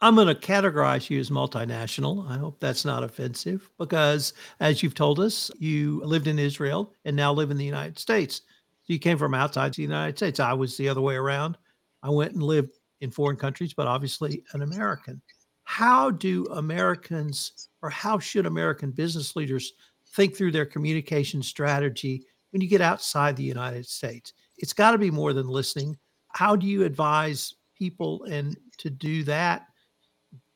I'm 0.00 0.14
going 0.14 0.26
to 0.28 0.34
categorize 0.34 1.08
you 1.08 1.18
as 1.18 1.30
multinational. 1.30 2.28
I 2.30 2.36
hope 2.36 2.60
that's 2.60 2.84
not 2.84 3.02
offensive 3.02 3.70
because, 3.78 4.34
as 4.60 4.82
you've 4.82 4.94
told 4.94 5.20
us, 5.20 5.50
you 5.58 6.02
lived 6.04 6.26
in 6.26 6.38
Israel 6.38 6.92
and 7.04 7.16
now 7.16 7.32
live 7.32 7.50
in 7.50 7.56
the 7.56 7.64
United 7.64 7.98
States. 7.98 8.42
You 8.86 8.98
came 8.98 9.16
from 9.16 9.34
outside 9.34 9.72
the 9.74 9.82
United 9.82 10.18
States. 10.18 10.38
I 10.38 10.52
was 10.52 10.76
the 10.76 10.88
other 10.88 11.00
way 11.00 11.14
around. 11.14 11.56
I 12.02 12.10
went 12.10 12.32
and 12.32 12.42
lived 12.42 12.76
in 13.00 13.10
foreign 13.10 13.36
countries, 13.36 13.74
but 13.74 13.86
obviously 13.86 14.44
an 14.52 14.62
American 14.62 15.22
how 15.66 16.12
do 16.12 16.44
Americans 16.52 17.68
or 17.82 17.90
how 17.90 18.20
should 18.20 18.46
American 18.46 18.92
business 18.92 19.34
leaders 19.34 19.72
think 20.14 20.36
through 20.36 20.52
their 20.52 20.64
communication 20.64 21.42
strategy 21.42 22.24
when 22.52 22.62
you 22.62 22.68
get 22.68 22.80
outside 22.80 23.36
the 23.36 23.42
United 23.42 23.84
States? 23.84 24.32
It's 24.58 24.72
got 24.72 24.92
to 24.92 24.98
be 24.98 25.10
more 25.10 25.32
than 25.32 25.48
listening. 25.48 25.98
How 26.28 26.54
do 26.54 26.68
you 26.68 26.84
advise 26.84 27.52
people 27.76 28.22
and 28.24 28.56
to 28.78 28.90
do 28.90 29.24
that 29.24 29.66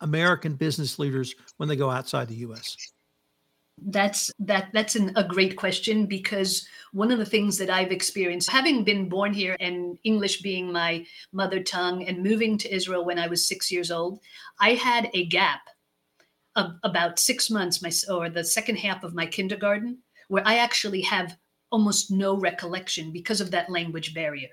American 0.00 0.54
business 0.54 0.96
leaders 1.00 1.34
when 1.56 1.68
they 1.68 1.76
go 1.76 1.90
outside 1.90 2.28
the 2.28 2.46
US? 2.46 2.76
That's 3.86 4.30
that 4.40 4.70
that's 4.72 4.96
an, 4.96 5.12
a 5.16 5.24
great 5.24 5.56
question 5.56 6.06
because 6.06 6.66
one 6.92 7.10
of 7.10 7.18
the 7.18 7.24
things 7.24 7.56
that 7.58 7.70
I've 7.70 7.92
experienced 7.92 8.50
having 8.50 8.84
been 8.84 9.08
born 9.08 9.32
here 9.32 9.56
and 9.58 9.98
English 10.04 10.42
being 10.42 10.72
my 10.72 11.06
mother 11.32 11.62
tongue 11.62 12.04
and 12.06 12.22
moving 12.22 12.58
to 12.58 12.74
Israel 12.74 13.04
when 13.04 13.18
I 13.18 13.28
was 13.28 13.46
6 13.46 13.70
years 13.72 13.90
old, 13.90 14.20
I 14.60 14.74
had 14.74 15.08
a 15.14 15.26
gap 15.26 15.62
of 16.56 16.72
about 16.82 17.18
6 17.18 17.50
months 17.50 17.82
my 17.82 17.92
or 18.12 18.28
the 18.28 18.44
second 18.44 18.76
half 18.76 19.02
of 19.04 19.14
my 19.14 19.26
kindergarten 19.26 19.98
where 20.28 20.46
I 20.46 20.56
actually 20.56 21.02
have 21.02 21.36
almost 21.70 22.10
no 22.10 22.36
recollection 22.36 23.12
because 23.12 23.40
of 23.40 23.50
that 23.52 23.70
language 23.70 24.14
barrier. 24.14 24.48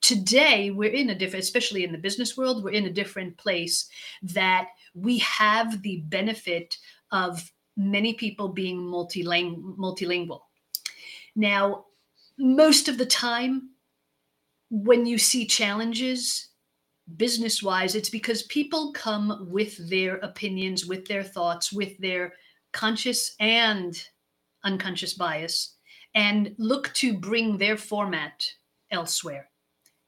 Today, 0.00 0.70
we're 0.70 0.90
in 0.90 1.10
a 1.10 1.14
different, 1.14 1.44
especially 1.44 1.84
in 1.84 1.92
the 1.92 1.98
business 1.98 2.36
world, 2.36 2.64
we're 2.64 2.70
in 2.70 2.86
a 2.86 2.92
different 2.92 3.36
place 3.36 3.88
that 4.22 4.68
we 4.94 5.18
have 5.18 5.82
the 5.82 5.98
benefit 6.06 6.78
of 7.12 7.52
many 7.80 8.14
people 8.14 8.48
being 8.48 8.78
multiling- 8.78 9.76
multilingual. 9.76 10.42
Now, 11.34 11.86
most 12.38 12.88
of 12.88 12.98
the 12.98 13.06
time, 13.06 13.70
when 14.70 15.06
you 15.06 15.18
see 15.18 15.46
challenges 15.46 16.48
business 17.16 17.62
wise, 17.62 17.94
it's 17.94 18.10
because 18.10 18.42
people 18.44 18.92
come 18.92 19.48
with 19.50 19.88
their 19.88 20.16
opinions, 20.16 20.86
with 20.86 21.06
their 21.06 21.24
thoughts, 21.24 21.72
with 21.72 21.96
their 21.98 22.34
conscious 22.72 23.34
and 23.40 24.06
unconscious 24.62 25.14
bias, 25.14 25.76
and 26.14 26.54
look 26.58 26.92
to 26.94 27.14
bring 27.14 27.56
their 27.56 27.76
format 27.76 28.46
elsewhere. 28.90 29.48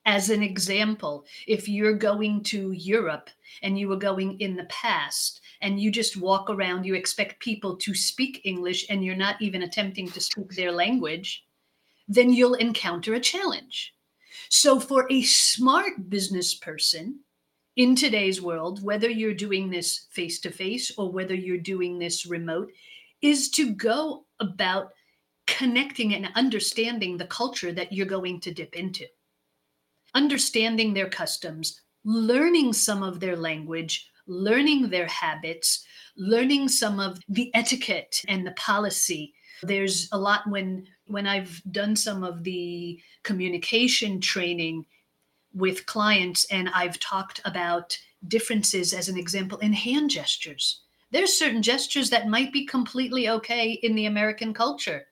As 0.05 0.31
an 0.31 0.43
example, 0.43 1.25
if 1.47 1.69
you're 1.69 1.97
going 1.97 2.43
to 2.45 2.73
Europe 2.73 3.31
and 3.62 3.79
you 3.79 3.88
were 3.88 3.97
going 3.97 4.41
in 4.41 4.57
the 4.57 4.64
past 4.64 5.41
and 5.62 5.81
you 5.81 5.90
just 5.90 6.16
walk 6.16 6.50
around, 6.50 6.85
you 6.85 6.95
expect 6.95 7.40
people 7.40 7.76
to 7.76 7.95
speak 7.95 8.42
English 8.45 8.87
and 8.90 9.04
you're 9.04 9.16
not 9.16 9.40
even 9.40 9.62
attempting 9.62 10.11
to 10.11 10.21
speak 10.21 10.50
their 10.50 10.73
language, 10.73 11.45
then 12.09 12.33
you'll 12.33 12.54
encounter 12.54 13.14
a 13.14 13.21
challenge. 13.21 13.95
So, 14.49 14.78
for 14.78 15.07
a 15.11 15.23
smart 15.23 16.11
business 16.11 16.54
person 16.54 17.21
in 17.76 17.97
today's 17.97 18.42
world, 18.42 18.83
whether 18.83 19.09
you're 19.09 19.35
doing 19.35 19.71
this 19.71 20.07
face 20.11 20.40
to 20.40 20.50
face 20.50 20.92
or 20.99 21.11
whether 21.11 21.35
you're 21.35 21.59
doing 21.59 21.99
this 21.99 22.26
remote, 22.26 22.71
is 23.23 23.49
to 23.50 23.73
go 23.73 24.26
about 24.40 24.92
connecting 25.47 26.14
and 26.14 26.28
understanding 26.35 27.16
the 27.16 27.26
culture 27.26 27.73
that 27.73 27.92
you're 27.92 28.07
going 28.07 28.40
to 28.40 28.52
dip 28.52 28.75
into 28.75 29.07
understanding 30.14 30.92
their 30.92 31.09
customs, 31.09 31.81
learning 32.04 32.73
some 32.73 33.02
of 33.02 33.21
their 33.21 33.37
language, 33.37 34.11
learning 34.26 34.88
their 34.88 35.07
habits, 35.07 35.85
learning 36.17 36.69
some 36.69 37.00
of 37.00 37.21
the 37.29 37.50
etiquette 37.55 38.23
and 38.29 38.47
the 38.47 38.52
policy. 38.52 39.35
There's 39.62 40.09
a 40.12 40.19
lot 40.19 40.49
when 40.49 40.87
when 41.07 41.26
I've 41.26 41.62
done 41.71 41.97
some 41.97 42.25
of 42.25 42.45
the 42.45 43.00
communication 43.23 44.21
training 44.21 44.87
with 45.52 45.87
clients 45.87 46.47
and 46.50 46.71
I've 46.71 46.99
talked 46.99 47.41
about 47.45 47.99
differences 48.29 48.95
as 48.95 49.09
an 49.09 49.19
example 49.19 49.59
in 49.59 49.73
hand 49.73 50.11
gestures. 50.11 50.81
There's 51.11 51.38
certain 51.38 51.61
gestures 51.61 52.09
that 52.11 52.29
might 52.29 52.52
be 52.52 52.64
completely 52.64 53.29
okay 53.29 53.73
in 53.73 53.95
the 53.95 54.07
American 54.07 54.55
culture 54.55 55.07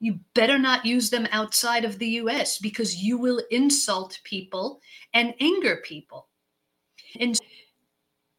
you 0.00 0.18
better 0.34 0.58
not 0.58 0.86
use 0.86 1.10
them 1.10 1.28
outside 1.30 1.84
of 1.84 1.98
the 1.98 2.08
US 2.08 2.58
because 2.58 2.96
you 2.96 3.18
will 3.18 3.42
insult 3.50 4.18
people 4.24 4.80
and 5.12 5.34
anger 5.40 5.76
people. 5.84 6.28
And 7.20 7.38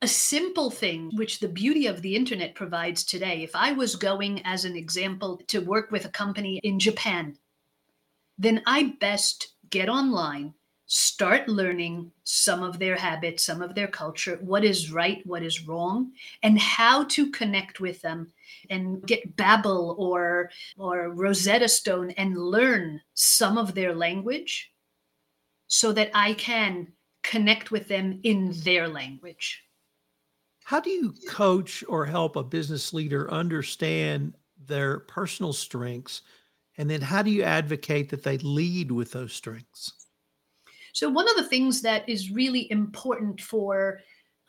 a 0.01 0.07
simple 0.07 0.71
thing, 0.71 1.11
which 1.13 1.39
the 1.39 1.47
beauty 1.47 1.85
of 1.85 2.01
the 2.01 2.15
internet 2.15 2.55
provides 2.55 3.03
today, 3.03 3.43
if 3.43 3.55
I 3.55 3.71
was 3.73 3.95
going 3.95 4.41
as 4.45 4.65
an 4.65 4.75
example 4.75 5.41
to 5.47 5.59
work 5.59 5.91
with 5.91 6.05
a 6.05 6.09
company 6.09 6.59
in 6.63 6.79
Japan, 6.79 7.37
then 8.37 8.63
I 8.65 8.95
best 8.99 9.49
get 9.69 9.89
online 9.89 10.53
start 10.93 11.47
learning 11.47 12.11
some 12.25 12.61
of 12.61 12.77
their 12.77 12.97
habits, 12.97 13.43
some 13.43 13.61
of 13.61 13.75
their 13.75 13.87
culture, 13.87 14.37
what 14.41 14.65
is 14.65 14.91
right, 14.91 15.25
what 15.25 15.41
is 15.41 15.65
wrong, 15.65 16.11
and 16.43 16.59
how 16.59 17.05
to 17.05 17.31
connect 17.31 17.79
with 17.79 18.01
them 18.01 18.27
and 18.69 19.01
get 19.07 19.37
Babbel 19.37 19.97
or 19.97 20.51
or 20.77 21.11
Rosetta 21.11 21.69
Stone 21.69 22.11
and 22.11 22.37
learn 22.37 22.99
some 23.13 23.57
of 23.57 23.73
their 23.73 23.95
language 23.95 24.73
so 25.67 25.93
that 25.93 26.11
I 26.13 26.33
can 26.33 26.91
connect 27.23 27.71
with 27.71 27.87
them 27.87 28.19
in 28.23 28.51
their 28.65 28.89
language. 28.89 29.63
How 30.63 30.79
do 30.79 30.89
you 30.89 31.13
coach 31.27 31.83
or 31.87 32.05
help 32.05 32.35
a 32.35 32.43
business 32.43 32.93
leader 32.93 33.31
understand 33.31 34.35
their 34.67 34.99
personal 34.99 35.53
strengths? 35.53 36.21
And 36.77 36.89
then 36.89 37.01
how 37.01 37.21
do 37.21 37.31
you 37.31 37.43
advocate 37.43 38.09
that 38.09 38.23
they 38.23 38.37
lead 38.39 38.91
with 38.91 39.11
those 39.11 39.33
strengths? 39.33 39.93
So, 40.93 41.09
one 41.09 41.29
of 41.29 41.35
the 41.35 41.47
things 41.47 41.81
that 41.81 42.07
is 42.07 42.31
really 42.31 42.69
important 42.71 43.41
for 43.41 43.99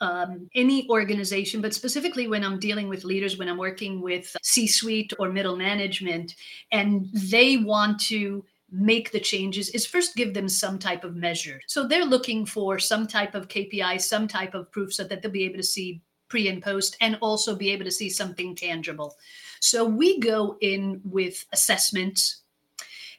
um, 0.01 0.49
any 0.55 0.89
organization, 0.89 1.61
but 1.61 1.73
specifically 1.73 2.27
when 2.27 2.43
I'm 2.43 2.59
dealing 2.59 2.89
with 2.89 3.05
leaders, 3.05 3.37
when 3.37 3.47
I'm 3.47 3.57
working 3.57 4.01
with 4.01 4.35
C 4.41 4.67
suite 4.67 5.13
or 5.17 5.29
middle 5.29 5.55
management, 5.55 6.35
and 6.71 7.07
they 7.13 7.57
want 7.57 8.01
to 8.01 8.43
make 8.73 9.11
the 9.11 9.19
changes 9.19 9.69
is 9.69 9.85
first 9.85 10.15
give 10.15 10.33
them 10.33 10.49
some 10.49 10.79
type 10.79 11.03
of 11.03 11.15
measure. 11.15 11.61
So 11.67 11.87
they're 11.87 12.05
looking 12.05 12.45
for 12.45 12.79
some 12.79 13.05
type 13.05 13.35
of 13.35 13.47
KPI, 13.47 14.01
some 14.01 14.27
type 14.27 14.55
of 14.55 14.71
proof 14.71 14.93
so 14.93 15.03
that 15.03 15.21
they'll 15.21 15.31
be 15.31 15.43
able 15.43 15.57
to 15.57 15.63
see 15.63 16.01
pre 16.27 16.47
and 16.47 16.63
post 16.63 16.97
and 16.99 17.17
also 17.21 17.55
be 17.55 17.69
able 17.69 17.85
to 17.85 17.91
see 17.91 18.09
something 18.09 18.55
tangible. 18.55 19.15
So 19.59 19.85
we 19.85 20.19
go 20.19 20.57
in 20.61 20.99
with 21.03 21.45
assessments 21.53 22.41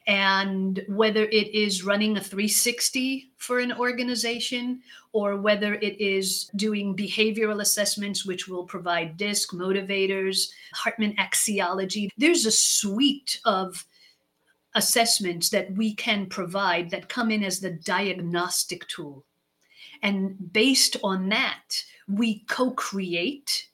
and 0.07 0.83
whether 0.87 1.23
it 1.23 1.55
is 1.55 1.83
running 1.83 2.17
a 2.17 2.21
360 2.21 3.31
for 3.37 3.59
an 3.59 3.71
organization 3.71 4.81
or 5.13 5.37
whether 5.37 5.75
it 5.75 5.99
is 5.99 6.51
doing 6.57 6.95
behavioral 6.95 7.61
assessments, 7.61 8.25
which 8.25 8.47
will 8.47 8.65
provide 8.65 9.17
DISC, 9.17 9.51
motivators, 9.53 10.49
Hartman 10.73 11.15
axiology. 11.15 12.09
There's 12.17 12.45
a 12.45 12.51
suite 12.51 13.39
of 13.45 13.85
assessments 14.75 15.49
that 15.49 15.71
we 15.73 15.93
can 15.93 16.27
provide 16.27 16.89
that 16.91 17.09
come 17.09 17.31
in 17.31 17.43
as 17.43 17.59
the 17.59 17.71
diagnostic 17.71 18.87
tool. 18.87 19.25
And 20.03 20.51
based 20.53 20.97
on 21.03 21.29
that, 21.29 21.83
we 22.07 22.39
co 22.47 22.71
create 22.71 23.69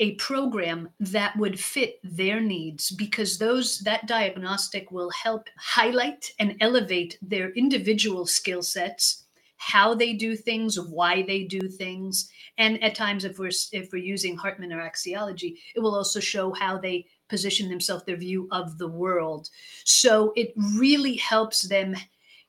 a 0.00 0.14
program 0.16 0.88
that 0.98 1.36
would 1.36 1.60
fit 1.60 2.00
their 2.02 2.40
needs 2.40 2.90
because 2.90 3.38
those 3.38 3.78
that 3.80 4.08
diagnostic 4.08 4.90
will 4.90 5.10
help 5.10 5.48
highlight 5.56 6.32
and 6.40 6.56
elevate 6.60 7.16
their 7.22 7.50
individual 7.50 8.26
skill 8.26 8.62
sets 8.62 9.24
how 9.56 9.94
they 9.94 10.12
do 10.12 10.36
things 10.36 10.78
why 10.78 11.22
they 11.22 11.44
do 11.44 11.68
things 11.68 12.28
and 12.58 12.82
at 12.82 12.94
times 12.94 13.24
if 13.24 13.38
we're 13.38 13.50
if 13.72 13.90
we're 13.92 13.98
using 14.02 14.36
hartman 14.36 14.72
or 14.72 14.82
axiology 14.82 15.54
it 15.74 15.80
will 15.80 15.94
also 15.94 16.20
show 16.20 16.52
how 16.52 16.76
they 16.76 17.06
position 17.28 17.68
themselves 17.68 18.04
their 18.04 18.16
view 18.16 18.48
of 18.52 18.78
the 18.78 18.88
world 18.88 19.50
so 19.84 20.32
it 20.36 20.52
really 20.76 21.16
helps 21.16 21.62
them 21.62 21.94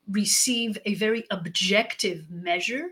receive 0.09 0.77
a 0.85 0.93
very 0.95 1.23
objective 1.31 2.29
measure 2.29 2.89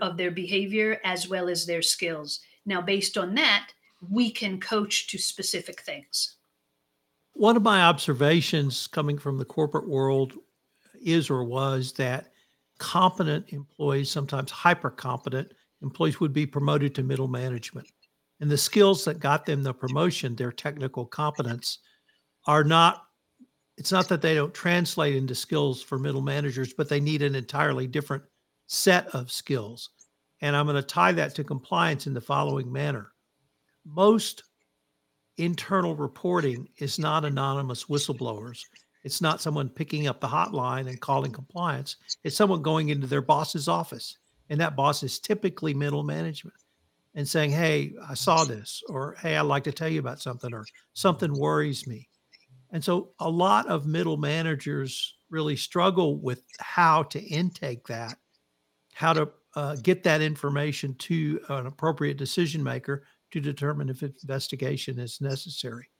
of 0.00 0.16
their 0.16 0.30
behavior 0.30 1.00
as 1.04 1.28
well 1.28 1.48
as 1.48 1.66
their 1.66 1.82
skills 1.82 2.40
now, 2.68 2.82
based 2.82 3.16
on 3.16 3.34
that, 3.36 3.70
we 4.10 4.30
can 4.30 4.60
coach 4.60 5.08
to 5.08 5.18
specific 5.18 5.80
things. 5.80 6.36
One 7.32 7.56
of 7.56 7.62
my 7.62 7.82
observations 7.82 8.86
coming 8.86 9.16
from 9.16 9.38
the 9.38 9.46
corporate 9.46 9.88
world 9.88 10.34
is 11.02 11.30
or 11.30 11.44
was 11.44 11.92
that 11.94 12.32
competent 12.78 13.46
employees, 13.54 14.10
sometimes 14.10 14.50
hyper 14.50 14.90
competent 14.90 15.52
employees, 15.80 16.20
would 16.20 16.34
be 16.34 16.44
promoted 16.44 16.94
to 16.94 17.02
middle 17.02 17.26
management. 17.26 17.88
And 18.40 18.50
the 18.50 18.58
skills 18.58 19.04
that 19.04 19.18
got 19.18 19.44
them 19.44 19.62
the 19.62 19.74
promotion, 19.74 20.36
their 20.36 20.52
technical 20.52 21.04
competence, 21.04 21.78
are 22.46 22.64
not, 22.64 23.04
it's 23.76 23.92
not 23.92 24.08
that 24.08 24.22
they 24.22 24.34
don't 24.34 24.54
translate 24.54 25.16
into 25.16 25.34
skills 25.34 25.82
for 25.82 25.98
middle 25.98 26.22
managers, 26.22 26.72
but 26.72 26.88
they 26.88 27.00
need 27.00 27.22
an 27.22 27.34
entirely 27.34 27.86
different 27.86 28.22
set 28.66 29.08
of 29.08 29.32
skills. 29.32 29.90
And 30.40 30.54
I'm 30.54 30.66
going 30.66 30.76
to 30.76 30.82
tie 30.82 31.12
that 31.12 31.34
to 31.34 31.44
compliance 31.44 32.06
in 32.06 32.14
the 32.14 32.20
following 32.20 32.70
manner. 32.70 33.12
Most 33.84 34.44
internal 35.36 35.96
reporting 35.96 36.68
is 36.78 36.98
not 36.98 37.24
anonymous 37.24 37.84
whistleblowers. 37.84 38.62
It's 39.04 39.20
not 39.20 39.40
someone 39.40 39.68
picking 39.68 40.06
up 40.06 40.20
the 40.20 40.28
hotline 40.28 40.88
and 40.88 41.00
calling 41.00 41.32
compliance. 41.32 41.96
It's 42.24 42.36
someone 42.36 42.62
going 42.62 42.90
into 42.90 43.06
their 43.06 43.22
boss's 43.22 43.68
office. 43.68 44.16
And 44.48 44.60
that 44.60 44.76
boss 44.76 45.02
is 45.02 45.18
typically 45.18 45.74
middle 45.74 46.02
management 46.02 46.56
and 47.18 47.28
saying, 47.28 47.50
Hey, 47.50 47.94
I 48.08 48.14
saw 48.14 48.44
this, 48.44 48.80
or 48.88 49.16
Hey, 49.20 49.36
I'd 49.36 49.40
like 49.40 49.64
to 49.64 49.72
tell 49.72 49.88
you 49.88 49.98
about 49.98 50.20
something, 50.20 50.54
or 50.54 50.64
something 50.94 51.36
worries 51.36 51.84
me. 51.84 52.08
And 52.70 52.82
so 52.82 53.10
a 53.18 53.28
lot 53.28 53.66
of 53.66 53.86
middle 53.86 54.16
managers 54.16 55.16
really 55.28 55.56
struggle 55.56 56.20
with 56.20 56.44
how 56.60 57.02
to 57.02 57.20
intake 57.20 57.88
that, 57.88 58.18
how 58.94 59.12
to 59.14 59.30
uh, 59.56 59.74
get 59.82 60.04
that 60.04 60.22
information 60.22 60.94
to 60.94 61.40
an 61.48 61.66
appropriate 61.66 62.18
decision 62.18 62.62
maker 62.62 63.02
to 63.32 63.40
determine 63.40 63.88
if 63.88 64.04
investigation 64.04 65.00
is 65.00 65.20
necessary. 65.20 65.90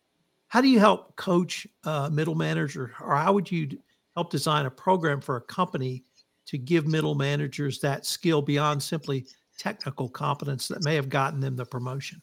How 0.46 0.61
do 0.61 0.68
you 0.68 0.78
help 0.78 1.16
coach 1.16 1.66
middle 2.12 2.37
manager, 2.37 2.94
or 3.00 3.16
how 3.16 3.33
would 3.33 3.50
you 3.50 3.76
help 4.14 4.31
design 4.31 4.66
a 4.66 4.70
program 4.70 5.20
for 5.20 5.37
a 5.37 5.42
company 5.42 6.04
to 6.46 6.59
give 6.59 6.87
middle 6.87 7.16
managers 7.16 7.81
that 7.81 8.07
skill 8.07 8.40
beyond 8.40 8.81
simply 8.81 9.26
technical 9.58 10.08
competence 10.08 10.68
that 10.68 10.84
may 10.84 10.94
have 10.94 11.08
gotten 11.08 11.40
them 11.40 11.56
the 11.56 11.66
promotion? 11.66 12.20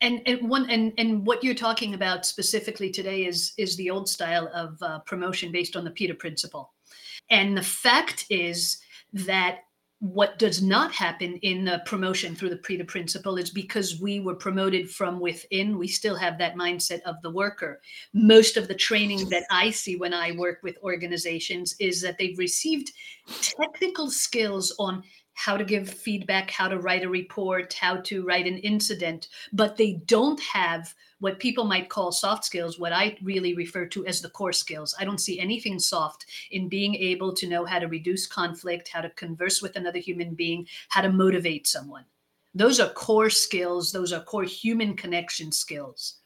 And, 0.00 0.22
and 0.26 0.48
one 0.48 0.70
and, 0.70 0.92
and 0.96 1.26
what 1.26 1.42
you're 1.42 1.54
talking 1.54 1.94
about 1.94 2.24
specifically 2.24 2.90
today 2.90 3.26
is 3.26 3.52
is 3.58 3.76
the 3.76 3.90
old 3.90 4.08
style 4.08 4.48
of 4.54 4.80
uh, 4.80 5.00
promotion 5.00 5.50
based 5.50 5.74
on 5.74 5.84
the 5.84 5.90
Peter 5.90 6.14
principle, 6.14 6.72
and 7.30 7.56
the 7.56 7.62
fact 7.62 8.24
is 8.30 8.78
that 9.12 9.60
what 10.00 10.38
does 10.38 10.62
not 10.62 10.92
happen 10.92 11.36
in 11.38 11.64
the 11.64 11.82
promotion 11.84 12.34
through 12.36 12.50
the 12.50 12.56
Peter 12.56 12.84
principle 12.84 13.36
is 13.36 13.50
because 13.50 14.00
we 14.00 14.20
were 14.20 14.34
promoted 14.34 14.88
from 14.88 15.18
within, 15.18 15.76
we 15.76 15.88
still 15.88 16.14
have 16.14 16.38
that 16.38 16.54
mindset 16.54 17.00
of 17.00 17.20
the 17.22 17.30
worker. 17.30 17.80
Most 18.12 18.56
of 18.56 18.68
the 18.68 18.76
training 18.76 19.28
that 19.30 19.42
I 19.50 19.70
see 19.70 19.96
when 19.96 20.14
I 20.14 20.32
work 20.32 20.60
with 20.62 20.78
organizations 20.84 21.74
is 21.80 22.00
that 22.02 22.16
they've 22.16 22.38
received 22.38 22.92
technical 23.40 24.08
skills 24.08 24.72
on 24.78 25.02
how 25.38 25.56
to 25.56 25.64
give 25.64 25.88
feedback, 25.88 26.50
how 26.50 26.66
to 26.66 26.80
write 26.80 27.04
a 27.04 27.08
report, 27.08 27.72
how 27.72 27.96
to 27.98 28.24
write 28.24 28.48
an 28.48 28.58
incident, 28.58 29.28
but 29.52 29.76
they 29.76 29.92
don't 30.06 30.40
have 30.40 30.92
what 31.20 31.38
people 31.38 31.64
might 31.64 31.88
call 31.88 32.10
soft 32.10 32.44
skills, 32.44 32.76
what 32.76 32.92
I 32.92 33.16
really 33.22 33.54
refer 33.54 33.86
to 33.86 34.04
as 34.04 34.20
the 34.20 34.30
core 34.30 34.52
skills. 34.52 34.96
I 34.98 35.04
don't 35.04 35.20
see 35.20 35.38
anything 35.38 35.78
soft 35.78 36.26
in 36.50 36.68
being 36.68 36.96
able 36.96 37.32
to 37.34 37.48
know 37.48 37.64
how 37.64 37.78
to 37.78 37.86
reduce 37.86 38.26
conflict, 38.26 38.88
how 38.92 39.00
to 39.00 39.10
converse 39.10 39.62
with 39.62 39.76
another 39.76 40.00
human 40.00 40.34
being, 40.34 40.66
how 40.88 41.02
to 41.02 41.12
motivate 41.12 41.68
someone. 41.68 42.04
Those 42.52 42.80
are 42.80 42.88
core 42.88 43.30
skills, 43.30 43.92
those 43.92 44.12
are 44.12 44.24
core 44.24 44.42
human 44.42 44.96
connection 44.96 45.52
skills 45.52 46.16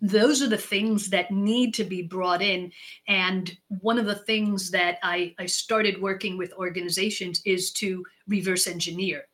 those 0.00 0.42
are 0.42 0.48
the 0.48 0.56
things 0.56 1.10
that 1.10 1.30
need 1.30 1.74
to 1.74 1.84
be 1.84 2.02
brought 2.02 2.42
in. 2.42 2.70
And 3.08 3.56
one 3.80 3.98
of 3.98 4.06
the 4.06 4.14
things 4.14 4.70
that 4.70 4.98
I, 5.02 5.34
I 5.38 5.46
started 5.46 6.00
working 6.00 6.38
with 6.38 6.52
organizations 6.54 7.42
is 7.44 7.72
to 7.72 8.04
reverse 8.28 8.66
engineer. 8.66 9.24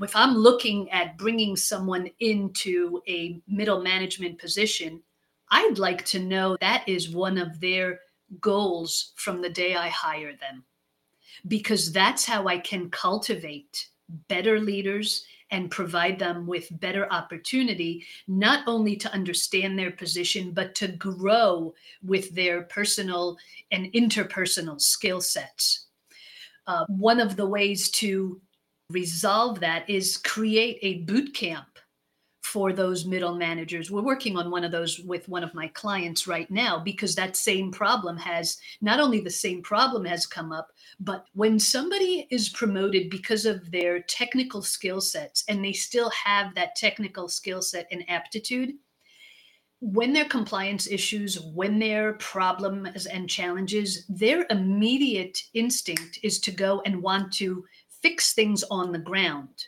If 0.00 0.16
i'm 0.16 0.34
looking 0.34 0.90
at 0.90 1.18
bringing 1.18 1.56
someone 1.56 2.08
into 2.20 3.02
a 3.06 3.38
middle 3.46 3.82
management 3.82 4.38
position 4.38 5.02
i'd 5.50 5.78
like 5.78 6.04
to 6.06 6.18
know 6.18 6.56
that 6.60 6.88
is 6.88 7.10
one 7.10 7.36
of 7.36 7.60
their 7.60 8.00
goals 8.40 9.12
from 9.16 9.42
the 9.42 9.50
day 9.50 9.76
i 9.76 9.88
hire 9.88 10.32
them. 10.36 10.64
Because 11.46 11.92
that's 11.92 12.24
how 12.24 12.48
i 12.48 12.58
can 12.58 12.88
cultivate 12.88 13.88
better 14.28 14.58
leaders 14.58 15.26
and 15.54 15.70
provide 15.70 16.18
them 16.18 16.48
with 16.48 16.80
better 16.80 17.06
opportunity, 17.12 18.04
not 18.26 18.66
only 18.66 18.96
to 18.96 19.12
understand 19.12 19.78
their 19.78 19.92
position, 19.92 20.50
but 20.50 20.74
to 20.74 20.88
grow 20.88 21.72
with 22.02 22.34
their 22.34 22.62
personal 22.62 23.36
and 23.70 23.86
interpersonal 23.92 24.80
skill 24.80 25.20
sets. 25.20 25.86
Uh, 26.66 26.84
one 26.88 27.20
of 27.20 27.36
the 27.36 27.46
ways 27.46 27.88
to 27.88 28.40
resolve 28.90 29.60
that 29.60 29.88
is 29.88 30.16
create 30.16 30.80
a 30.82 31.02
boot 31.04 31.32
camp 31.34 31.73
for 32.44 32.74
those 32.74 33.06
middle 33.06 33.34
managers. 33.34 33.90
We're 33.90 34.02
working 34.02 34.36
on 34.36 34.50
one 34.50 34.64
of 34.64 34.70
those 34.70 35.00
with 35.00 35.28
one 35.30 35.42
of 35.42 35.54
my 35.54 35.66
clients 35.68 36.26
right 36.26 36.48
now 36.50 36.78
because 36.78 37.14
that 37.14 37.36
same 37.36 37.72
problem 37.72 38.18
has 38.18 38.58
not 38.82 39.00
only 39.00 39.20
the 39.20 39.30
same 39.30 39.62
problem 39.62 40.04
has 40.04 40.26
come 40.26 40.52
up, 40.52 40.70
but 41.00 41.26
when 41.32 41.58
somebody 41.58 42.28
is 42.30 42.50
promoted 42.50 43.08
because 43.08 43.46
of 43.46 43.70
their 43.70 44.00
technical 44.00 44.60
skill 44.60 45.00
sets 45.00 45.42
and 45.48 45.64
they 45.64 45.72
still 45.72 46.10
have 46.10 46.54
that 46.54 46.76
technical 46.76 47.28
skill 47.28 47.62
set 47.62 47.88
and 47.90 48.08
aptitude, 48.10 48.74
when 49.80 50.12
their 50.12 50.26
compliance 50.26 50.86
issues, 50.86 51.40
when 51.40 51.78
their 51.78 52.12
problems 52.14 53.06
and 53.06 53.28
challenges, 53.28 54.04
their 54.06 54.46
immediate 54.50 55.42
instinct 55.54 56.18
is 56.22 56.38
to 56.40 56.50
go 56.50 56.82
and 56.84 57.02
want 57.02 57.32
to 57.32 57.64
fix 58.02 58.34
things 58.34 58.62
on 58.70 58.92
the 58.92 58.98
ground 58.98 59.66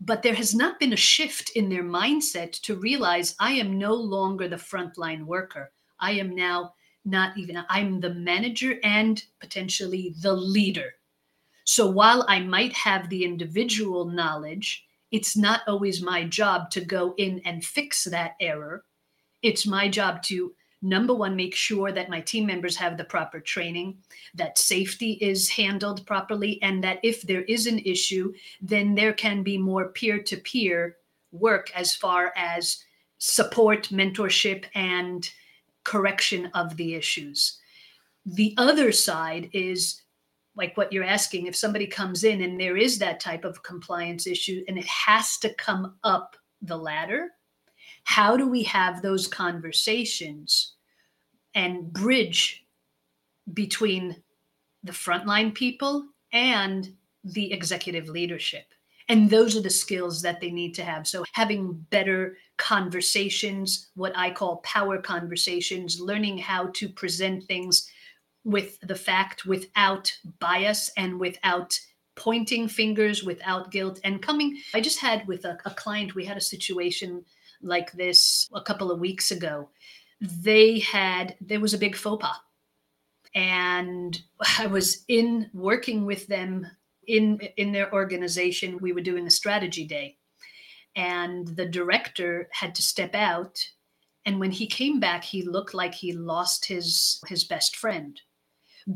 but 0.00 0.22
there 0.22 0.34
has 0.34 0.54
not 0.54 0.78
been 0.78 0.92
a 0.92 0.96
shift 0.96 1.50
in 1.50 1.68
their 1.68 1.82
mindset 1.82 2.60
to 2.62 2.76
realize 2.76 3.34
I 3.40 3.52
am 3.52 3.78
no 3.78 3.94
longer 3.94 4.48
the 4.48 4.56
frontline 4.56 5.24
worker. 5.24 5.72
I 5.98 6.12
am 6.12 6.34
now 6.34 6.74
not 7.04 7.36
even, 7.38 7.64
I'm 7.68 8.00
the 8.00 8.14
manager 8.14 8.78
and 8.82 9.22
potentially 9.40 10.14
the 10.20 10.32
leader. 10.34 10.94
So 11.64 11.88
while 11.90 12.24
I 12.28 12.40
might 12.40 12.72
have 12.74 13.08
the 13.08 13.24
individual 13.24 14.04
knowledge, 14.04 14.84
it's 15.12 15.36
not 15.36 15.62
always 15.66 16.02
my 16.02 16.24
job 16.24 16.70
to 16.72 16.84
go 16.84 17.14
in 17.16 17.40
and 17.44 17.64
fix 17.64 18.04
that 18.04 18.34
error. 18.40 18.84
It's 19.42 19.66
my 19.66 19.88
job 19.88 20.22
to 20.24 20.52
number 20.82 21.14
one, 21.14 21.34
make 21.36 21.54
sure 21.54 21.92
that 21.92 22.10
my 22.10 22.20
team 22.20 22.46
members 22.46 22.76
have 22.76 22.96
the 22.96 23.04
proper 23.04 23.40
training, 23.40 23.98
that 24.34 24.58
safety 24.58 25.12
is 25.20 25.48
handled 25.48 26.06
properly, 26.06 26.60
and 26.62 26.82
that 26.84 27.00
if 27.02 27.22
there 27.22 27.42
is 27.42 27.66
an 27.66 27.78
issue, 27.80 28.32
then 28.60 28.94
there 28.94 29.12
can 29.12 29.42
be 29.42 29.58
more 29.58 29.88
peer 29.88 30.22
to 30.22 30.36
peer 30.38 30.96
work 31.32 31.70
as 31.74 31.94
far 31.94 32.32
as 32.36 32.84
support, 33.18 33.88
mentorship, 33.88 34.64
and 34.74 35.30
correction 35.84 36.50
of 36.54 36.76
the 36.76 36.94
issues. 36.94 37.58
The 38.26 38.54
other 38.58 38.92
side 38.92 39.48
is 39.52 40.02
like 40.56 40.76
what 40.76 40.92
you're 40.92 41.04
asking 41.04 41.46
if 41.46 41.54
somebody 41.54 41.86
comes 41.86 42.24
in 42.24 42.42
and 42.42 42.58
there 42.58 42.76
is 42.76 42.98
that 42.98 43.20
type 43.20 43.44
of 43.44 43.62
compliance 43.62 44.26
issue 44.26 44.64
and 44.68 44.78
it 44.78 44.86
has 44.86 45.36
to 45.38 45.54
come 45.54 45.94
up 46.02 46.36
the 46.62 46.76
ladder 46.76 47.28
how 48.04 48.36
do 48.36 48.48
we 48.48 48.62
have 48.64 49.02
those 49.02 49.26
conversations 49.26 50.74
and 51.54 51.92
bridge 51.92 52.64
between 53.52 54.16
the 54.84 54.92
frontline 54.92 55.54
people 55.54 56.06
and 56.32 56.94
the 57.24 57.52
executive 57.52 58.08
leadership? 58.08 58.66
And 59.08 59.30
those 59.30 59.56
are 59.56 59.60
the 59.60 59.70
skills 59.70 60.20
that 60.22 60.40
they 60.40 60.50
need 60.50 60.74
to 60.74 60.84
have. 60.84 61.06
So, 61.06 61.24
having 61.32 61.74
better 61.90 62.36
conversations, 62.56 63.90
what 63.94 64.16
I 64.16 64.30
call 64.30 64.56
power 64.58 64.98
conversations, 64.98 66.00
learning 66.00 66.38
how 66.38 66.70
to 66.74 66.88
present 66.88 67.44
things 67.44 67.88
with 68.44 68.80
the 68.80 68.94
fact 68.94 69.44
without 69.44 70.12
bias 70.38 70.90
and 70.96 71.20
without 71.20 71.78
pointing 72.16 72.66
fingers, 72.66 73.22
without 73.22 73.70
guilt, 73.70 74.00
and 74.02 74.22
coming. 74.22 74.58
I 74.74 74.80
just 74.80 75.00
had 75.00 75.26
with 75.28 75.44
a, 75.44 75.58
a 75.64 75.70
client, 75.70 76.14
we 76.14 76.24
had 76.24 76.36
a 76.36 76.40
situation 76.40 77.24
like 77.62 77.92
this 77.92 78.48
a 78.54 78.62
couple 78.62 78.90
of 78.90 79.00
weeks 79.00 79.30
ago. 79.30 79.68
They 80.20 80.78
had, 80.80 81.36
there 81.40 81.60
was 81.60 81.74
a 81.74 81.78
big 81.78 81.96
faux 81.96 82.22
pas. 82.22 82.36
And 83.34 84.20
I 84.58 84.66
was 84.66 85.04
in 85.08 85.50
working 85.52 86.06
with 86.06 86.26
them 86.26 86.66
in 87.06 87.38
in 87.56 87.72
their 87.72 87.92
organization. 87.92 88.78
We 88.80 88.92
were 88.92 89.00
doing 89.00 89.26
a 89.26 89.30
strategy 89.30 89.84
day. 89.84 90.16
And 90.94 91.46
the 91.48 91.66
director 91.66 92.48
had 92.52 92.74
to 92.74 92.82
step 92.82 93.14
out. 93.14 93.58
And 94.24 94.40
when 94.40 94.50
he 94.50 94.66
came 94.66 94.98
back, 94.98 95.22
he 95.22 95.42
looked 95.42 95.74
like 95.74 95.94
he 95.94 96.12
lost 96.12 96.66
his 96.66 97.20
his 97.28 97.44
best 97.44 97.76
friend. 97.76 98.20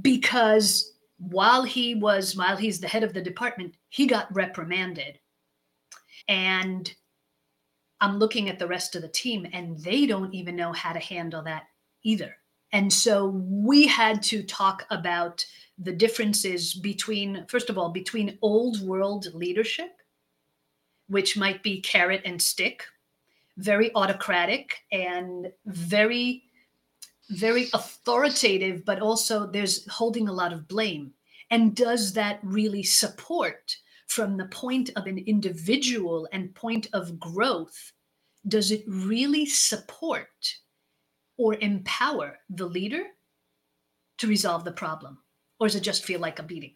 Because 0.01 0.95
while 1.19 1.63
he 1.63 1.95
was 1.95 2.37
while 2.37 2.57
he's 2.57 2.81
the 2.81 2.89
head 2.89 3.05
of 3.05 3.13
the 3.13 3.23
department, 3.23 3.75
he 3.91 4.07
got 4.07 4.35
reprimanded. 4.35 5.19
And 6.29 6.93
I'm 8.01 8.19
looking 8.19 8.49
at 8.49 8.59
the 8.59 8.67
rest 8.67 8.97
of 8.97 9.03
the 9.03 9.09
team 9.09 9.47
and 9.53 9.79
they 9.79 10.07
don't 10.07 10.35
even 10.35 10.57
know 10.57 10.73
how 10.73 10.93
to 10.93 10.99
handle 10.99 11.43
that 11.43 11.65
either. 12.03 12.37
And 12.73 12.93
so 12.93 13.27
we 13.27 13.87
had 13.87 14.23
to 14.25 14.43
talk 14.43 14.87
about 14.91 15.45
the 15.79 15.93
differences 15.93 16.75
between, 16.75 17.45
first 17.49 17.69
of 17.69 17.79
all, 17.79 17.91
between 17.91 18.39
old 18.43 18.81
world 18.81 19.27
leadership, 19.35 19.91
which 21.09 21.37
might 21.37 21.63
be 21.63 21.81
carrot 21.81 22.23
and 22.25 22.41
stick, 22.41 22.85
very 23.57 23.95
autocratic 23.95 24.79
and 24.93 25.51
very, 25.67 26.45
very 27.31 27.69
authoritative, 27.75 28.85
but 28.85 29.01
also 29.01 29.47
there's 29.47 29.89
holding 29.91 30.29
a 30.29 30.33
lot 30.33 30.53
of 30.53 30.69
blame. 30.69 31.13
And 31.51 31.75
does 31.75 32.13
that 32.13 32.39
really 32.43 32.85
support 32.85 33.77
from 34.11 34.37
the 34.37 34.47
point 34.47 34.91
of 34.97 35.07
an 35.07 35.19
individual 35.19 36.29
and 36.33 36.53
point 36.55 36.89
of 36.93 37.21
growth, 37.21 37.93
does 38.49 38.73
it 38.73 38.83
really 38.89 39.47
support 39.47 40.27
or 41.39 41.55
empower 41.61 42.37
the 42.51 42.67
leader 42.67 43.05
to 44.19 44.27
resolve 44.27 44.65
the 44.65 44.73
problem? 44.73 45.19
Or 45.61 45.69
does 45.69 45.77
it 45.77 45.83
just 45.83 46.05
feel 46.05 46.19
like 46.19 46.41
a 46.41 46.43
beating? 46.43 46.75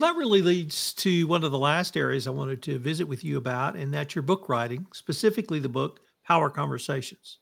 That 0.00 0.16
really 0.16 0.42
leads 0.42 0.92
to 0.94 1.24
one 1.28 1.44
of 1.44 1.52
the 1.52 1.58
last 1.58 1.96
areas 1.96 2.26
I 2.26 2.30
wanted 2.30 2.62
to 2.64 2.80
visit 2.80 3.06
with 3.06 3.22
you 3.22 3.38
about, 3.38 3.76
and 3.76 3.94
that's 3.94 4.16
your 4.16 4.22
book 4.22 4.48
writing, 4.48 4.88
specifically 4.92 5.60
the 5.60 5.68
book 5.68 6.00
Power 6.26 6.50
Conversations. 6.50 7.38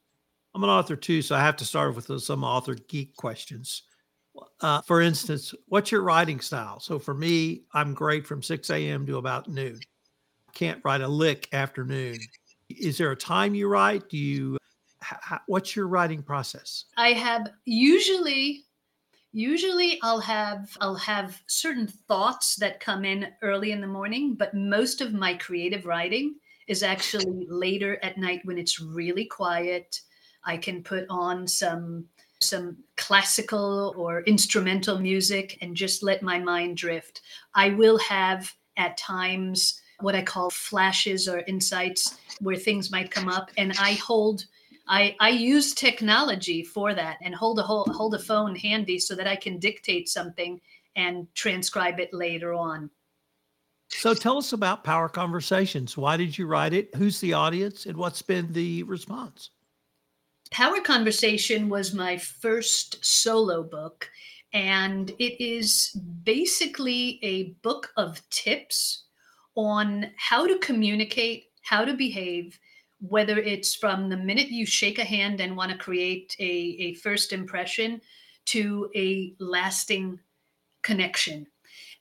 I'm 0.55 0.65
an 0.65 0.69
author 0.69 0.97
too, 0.97 1.23
so 1.23 1.35
I 1.35 1.41
have 1.41 1.57
to 1.57 1.65
start 1.65 1.97
with 1.97 2.21
some 2.21 2.45
author 2.45 2.75
geek 2.75 3.17
questions. 3.17 3.85
Uh, 4.61 4.81
for 4.83 5.01
instance, 5.01 5.55
what's 5.67 5.91
your 5.91 6.03
writing 6.03 6.41
style? 6.41 6.81
So 6.81 6.99
for 6.99 7.15
me, 7.15 7.63
I'm 7.75 7.95
great 7.95 8.27
from 8.27 8.43
6 8.43 8.71
a.m. 8.71 9.07
to 9.07 9.19
about 9.19 9.49
noon. 9.49 9.81
Can't 10.55 10.81
write 10.85 11.01
a 11.01 11.09
lick 11.09 11.49
after 11.53 11.85
noon. 11.85 12.19
Is 12.69 12.99
there 12.99 13.11
a 13.11 13.17
time 13.17 13.55
you 13.55 13.69
write? 13.69 14.09
Do 14.09 14.17
you, 14.17 14.57
what's 15.47 15.75
your 15.77 15.89
writing 15.89 16.23
process? 16.23 16.85
I 16.97 17.13
have 17.13 17.49
usually, 17.65 18.65
usually 19.33 19.99
I'll 20.03 20.21
have, 20.21 20.77
I'll 20.81 20.95
have 20.95 21.41
certain 21.47 21.87
thoughts 21.87 22.57
that 22.57 22.81
come 22.81 23.05
in 23.05 23.29
early 23.43 23.73
in 23.73 23.81
the 23.81 23.87
morning, 23.87 24.35
but 24.35 24.55
most 24.55 25.01
of 25.01 25.13
my 25.13 25.35
creative 25.35 25.85
writing 25.85 26.37
is 26.69 26.83
actually 26.83 27.47
later 27.49 27.99
at 28.03 28.17
night 28.17 28.41
when 28.45 28.59
it's 28.59 28.81
really 28.81 29.25
quiet. 29.25 30.01
I 30.45 30.57
can 30.57 30.83
put 30.83 31.07
on 31.09 31.47
some 31.47 32.07
some 32.43 32.77
classical 32.97 33.95
or 33.97 34.23
instrumental 34.23 34.99
music 34.99 35.59
and 35.61 35.77
just 35.77 36.03
let 36.03 36.23
my 36.23 36.39
mind 36.39 36.77
drift. 36.77 37.23
I 37.55 37.71
will 37.71 37.99
have 37.99 38.53
at 38.77 38.97
times 38.97 39.81
what 40.01 40.15
I 40.15 40.23
call 40.23 40.51
flashes 40.51 41.29
or 41.29 41.45
insights 41.47 42.19
where 42.41 42.57
things 42.57 42.91
might 42.91 43.11
come 43.11 43.29
up 43.29 43.51
and 43.57 43.73
I 43.79 43.93
hold 43.95 44.47
I, 44.89 45.15
I 45.21 45.29
use 45.31 45.75
technology 45.75 46.65
for 46.65 46.93
that 46.93 47.19
and 47.23 47.35
hold 47.35 47.61
a 47.61 47.63
hold, 47.63 47.89
hold 47.95 48.15
a 48.15 48.19
phone 48.19 48.57
handy 48.57 48.99
so 48.99 49.15
that 49.15 49.29
I 49.29 49.37
can 49.37 49.59
dictate 49.59 50.09
something 50.09 50.61
and 50.97 51.33
transcribe 51.35 52.01
it 52.01 52.13
later 52.13 52.53
on. 52.53 52.91
So 53.89 54.15
tell 54.15 54.39
us 54.39 54.53
about 54.53 54.85
Power 54.85 55.09
Conversations. 55.09 55.97
Why 55.97 56.17
did 56.17 56.37
you 56.37 56.47
write 56.47 56.73
it? 56.73 56.95
Who's 56.97 57.21
the 57.21 57.35
audience? 57.35 57.87
And 57.87 57.97
what's 57.97 58.23
been 58.23 58.53
the 58.53 58.83
response? 58.85 59.51
Power 60.53 60.83
Conversation 60.83 61.71
was 61.71 61.95
my 61.95 62.19
first 62.19 63.03
solo 63.03 63.63
book, 63.63 64.11
and 64.53 65.09
it 65.19 65.43
is 65.43 65.99
basically 66.25 67.19
a 67.23 67.55
book 67.63 67.91
of 67.97 68.21
tips 68.29 69.05
on 69.55 70.11
how 70.19 70.47
to 70.47 70.59
communicate, 70.59 71.47
how 71.63 71.87
to 71.87 71.95
behave, 71.95 72.59
whether 73.01 73.39
it's 73.39 73.75
from 73.75 74.11
the 74.11 74.17
minute 74.17 74.49
you 74.49 74.67
shake 74.67 74.99
a 74.99 75.05
hand 75.05 75.41
and 75.41 75.57
want 75.57 75.73
to 75.73 75.79
create 75.79 76.37
a, 76.39 76.45
a 76.45 76.95
first 76.97 77.33
impression 77.33 78.03
to 78.45 78.91
a 78.95 79.35
lasting 79.39 80.21
connection 80.83 81.47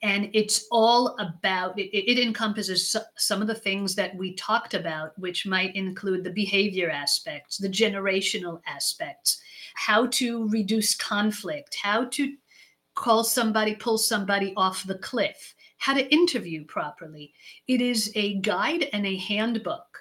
and 0.03 0.29
it's 0.33 0.67
all 0.71 1.15
about 1.19 1.77
it, 1.77 1.95
it 1.95 2.19
encompasses 2.19 2.95
some 3.17 3.41
of 3.41 3.47
the 3.47 3.55
things 3.55 3.95
that 3.95 4.15
we 4.15 4.33
talked 4.35 4.73
about 4.73 5.17
which 5.19 5.45
might 5.45 5.75
include 5.75 6.23
the 6.23 6.31
behavior 6.31 6.89
aspects 6.89 7.57
the 7.57 7.69
generational 7.69 8.61
aspects 8.67 9.41
how 9.75 10.05
to 10.07 10.47
reduce 10.49 10.95
conflict 10.95 11.77
how 11.81 12.05
to 12.05 12.35
call 12.95 13.23
somebody 13.23 13.75
pull 13.75 13.97
somebody 13.97 14.53
off 14.57 14.83
the 14.85 14.97
cliff 14.97 15.55
how 15.81 15.95
to 15.95 16.13
interview 16.13 16.63
properly. 16.63 17.33
It 17.67 17.81
is 17.81 18.11
a 18.13 18.35
guide 18.35 18.87
and 18.93 19.05
a 19.05 19.17
handbook 19.17 19.97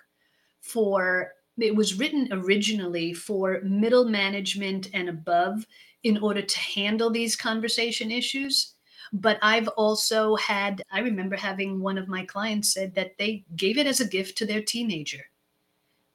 for 0.61 1.33
it 1.57 1.75
was 1.75 1.99
written 1.99 2.29
originally 2.33 3.15
for 3.15 3.61
middle 3.65 4.05
management 4.05 4.91
and 4.93 5.09
above 5.09 5.67
in 6.03 6.19
order 6.19 6.43
to 6.43 6.59
handle 6.59 7.11
these 7.11 7.35
conversation 7.35 8.11
issues 8.11 8.75
but 9.13 9.39
I've 9.43 9.69
also 9.69 10.37
had, 10.37 10.83
I 10.93 11.01
remember 11.01 11.37
having 11.37 11.81
one 11.81 11.99
of 11.99 12.09
my 12.09 12.25
clients 12.25 12.73
said 12.73 12.95
that 12.95 13.19
they 13.19 13.45
gave 13.57 13.79
it 13.79 13.87
as 13.87 14.01
a 14.01 14.09
gift 14.09 14.39
to 14.39 14.47
their 14.47 14.63
teenager 14.63 15.25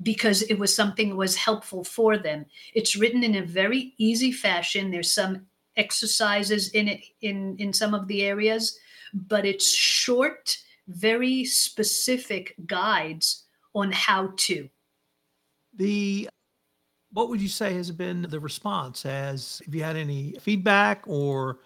because 0.01 0.43
it 0.43 0.60
was 0.60 0.75
something 0.75 1.10
that 1.10 1.15
was 1.15 1.36
helpful 1.36 1.84
for 1.84 2.17
them. 2.17 2.45
It's 2.73 2.95
written 2.95 3.23
in 3.23 3.36
a 3.36 3.45
very 3.45 3.93
easy 3.97 4.31
fashion. 4.31 4.91
There's 4.91 5.13
some 5.13 5.45
exercises 5.77 6.69
in 6.69 6.88
it 6.88 7.01
in 7.21 7.55
in 7.58 7.73
some 7.73 7.93
of 7.93 8.08
the 8.08 8.23
areas, 8.23 8.77
but 9.13 9.45
it's 9.45 9.73
short, 9.73 10.58
very 10.88 11.45
specific 11.45 12.55
guides 12.65 13.43
on 13.73 13.91
how 13.91 14.34
to. 14.38 14.69
The 15.75 16.29
what 17.12 17.29
would 17.29 17.41
you 17.41 17.47
say 17.47 17.73
has 17.73 17.91
been 17.91 18.23
the 18.29 18.39
response? 18.39 19.05
As 19.05 19.62
have 19.65 19.73
you 19.73 19.84
had 19.84 19.95
any 19.95 20.36
feedback 20.41 21.03
or 21.08 21.60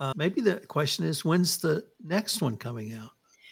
uh, 0.00 0.12
maybe 0.16 0.40
the 0.40 0.56
question 0.56 1.04
is, 1.04 1.24
when's 1.24 1.58
the 1.58 1.84
next 2.04 2.40
one 2.40 2.56
coming 2.56 2.94
out? 2.94 3.10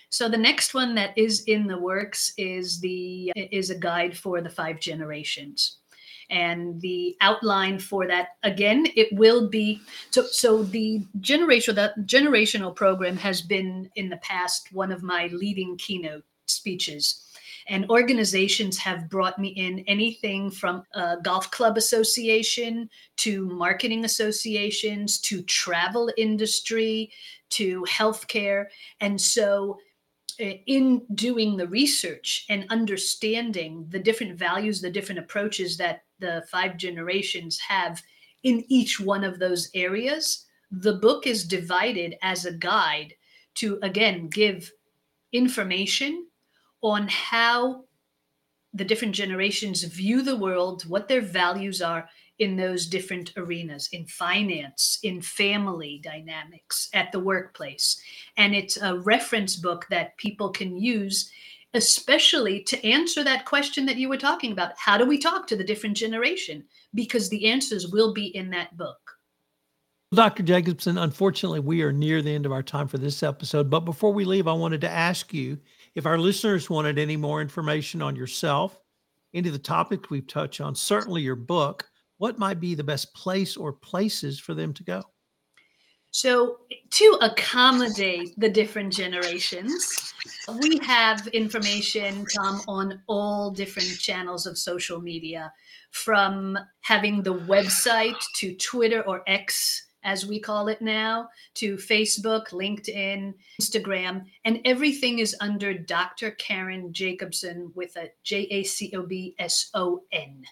So 0.09 0.29
the 0.29 0.39
next 0.39 0.73
one 0.73 0.95
that 0.95 1.17
is 1.17 1.43
in 1.45 1.67
the 1.67 1.79
works 1.79 2.33
is 2.39 2.81
the 2.81 3.33
is 3.37 3.71
a 3.71 3.79
guide 3.79 4.17
for 4.17 4.41
the 4.41 4.49
five 4.49 4.81
generations. 4.81 5.79
And 6.31 6.81
the 6.81 7.17
outline 7.21 7.79
for 7.79 8.07
that 8.09 8.31
again, 8.43 8.87
it 8.97 9.09
will 9.13 9.49
be 9.49 9.81
so 10.11 10.23
so 10.25 10.63
the 10.63 11.03
generational 11.21 11.75
that 11.77 11.99
generational 12.07 12.75
program 12.75 13.17
has 13.17 13.43
been 13.43 13.91
in 13.97 14.09
the 14.09 14.17
past 14.19 14.73
one 14.73 14.93
of 14.93 15.03
my 15.03 15.27
leading 15.29 15.77
keynote 15.77 16.25
speeches 16.47 17.26
and 17.69 17.89
organizations 17.91 18.79
have 18.79 19.09
brought 19.09 19.39
me 19.39 19.49
in 19.49 19.81
anything 19.87 20.51
from 20.51 20.85
a 20.95 21.17
golf 21.23 21.51
club 21.51 21.77
association 21.77 22.89
to 23.17 23.47
marketing 23.47 24.05
associations 24.05 25.19
to 25.21 25.43
travel 25.43 26.11
industry 26.17 27.11
to 27.51 27.85
healthcare. 27.85 28.67
And 29.01 29.21
so 29.21 29.79
eh, 30.39 30.59
in 30.67 31.03
doing 31.15 31.57
the 31.57 31.69
research 31.69 32.47
and 32.49 32.67
understanding 32.71 33.87
the 33.89 33.99
different 33.99 34.39
values, 34.39 34.81
the 34.81 34.91
different 34.91 35.19
approaches 35.19 35.77
that 35.79 36.03
the 36.19 36.45
five 36.51 36.77
generations 36.77 37.59
have 37.59 38.03
in 38.45 38.65
each 38.69 39.01
one 39.01 39.25
of 39.25 39.39
those 39.39 39.71
areas, 39.75 40.47
the 40.71 40.95
book 40.95 41.27
is 41.27 41.45
divided 41.45 42.17
as 42.23 42.45
a 42.45 42.53
guide 42.53 43.13
to, 43.55 43.79
again, 43.83 44.29
give 44.29 44.71
information 45.33 46.27
on 46.83 47.09
how 47.09 47.85
the 48.75 48.85
different 48.85 49.15
generations 49.15 49.83
view 49.85 50.23
the 50.23 50.37
world, 50.37 50.83
what 50.89 51.09
their 51.09 51.23
values 51.23 51.81
are 51.81 52.09
in 52.39 52.57
those 52.57 52.87
different 52.87 53.33
arenas 53.37 53.89
in 53.93 54.05
finance, 54.07 54.99
in 55.03 55.21
family 55.23 56.01
dynamics, 56.05 56.91
at 56.93 57.11
the 57.11 57.21
workplace. 57.21 57.99
And 58.37 58.55
it's 58.55 58.77
a 58.77 58.99
reference 58.99 59.57
book 59.57 59.87
that 59.89 60.17
people 60.19 60.51
can 60.51 60.77
use, 60.77 61.31
especially 61.73 62.63
to 62.65 62.87
answer 62.87 63.25
that 63.25 63.47
question 63.47 63.87
that 63.87 63.97
you 63.97 64.11
were 64.11 64.19
talking 64.19 64.53
about. 64.53 64.73
How 64.77 64.99
do 64.99 65.07
we 65.07 65.17
talk 65.17 65.47
to 65.47 65.57
the 65.57 65.65
different 65.65 65.97
generation? 65.97 66.65
Because 66.95 67.31
the 67.31 67.47
answers 67.47 67.89
will 67.89 68.13
be 68.13 68.27
in 68.37 68.51
that 68.51 68.77
book. 68.77 68.99
Dr. 70.15 70.43
Jacobson, 70.43 70.99
unfortunately, 70.99 71.61
we 71.61 71.83
are 71.83 71.93
near 71.93 72.23
the 72.23 72.35
end 72.35 72.47
of 72.47 72.53
our 72.53 72.63
time 72.63 72.87
for 72.87 72.99
this 72.99 73.23
episode. 73.23 73.71
But 73.71 73.81
before 73.81 74.13
we 74.13 74.25
leave, 74.25 74.47
I 74.47 74.53
wanted 74.53 74.83
to 74.83 74.91
ask 74.91 75.33
you 75.35 75.59
if 75.97 76.05
our 76.05 76.19
listeners 76.19 76.69
wanted 76.69 76.99
any 76.99 77.17
more 77.17 77.41
information 77.41 78.03
on 78.03 78.15
yourself, 78.15 78.79
any 79.35 79.49
of 79.49 79.55
the 79.55 79.59
topics 79.59 80.11
we've 80.11 80.27
touched 80.27 80.61
on, 80.61 80.75
certainly 80.75 81.23
your 81.23 81.35
book, 81.35 81.89
what 82.19 82.39
might 82.39 82.61
be 82.61 82.75
the 82.75 82.85
best 82.85 83.13
place 83.15 83.57
or 83.57 83.73
places 83.73 84.39
for 84.39 84.55
them 84.55 84.73
to 84.75 84.85
go? 84.85 85.03
So, 86.11 86.59
to 86.91 87.19
accommodate 87.23 88.39
the 88.39 88.49
different 88.49 88.93
generations, 88.93 90.15
we 90.61 90.79
have 90.83 91.27
information 91.29 92.25
come 92.25 92.63
on 92.69 93.03
all 93.07 93.51
different 93.51 93.99
channels 93.99 94.47
of 94.47 94.57
social 94.57 95.01
media, 95.01 95.53
from 95.91 96.59
having 96.81 97.23
the 97.23 97.35
website 97.35 98.23
to 98.37 98.55
Twitter 98.57 99.03
or 99.03 99.23
X 99.27 99.86
as 100.07 100.25
we 100.25 100.39
call 100.39 100.69
it 100.69 100.81
now, 100.81 101.29
to 101.55 101.77
Facebook, 101.77 102.51
LinkedIn, 102.51 103.35
Instagram, 103.61 104.25
and 104.45 104.61
everything 104.65 105.19
is 105.19 105.37
under 105.41 105.75
Dr. 105.75 106.31
Karen 106.31 106.93
Jacobson 106.93 107.73
with 107.75 107.97
a 107.97 108.09
J 108.23 108.47
A 108.51 108.63
C 108.63 108.93
O 108.95 109.03
B 109.03 109.35
S 109.39 109.69
O 109.75 110.05
N. 110.13 110.45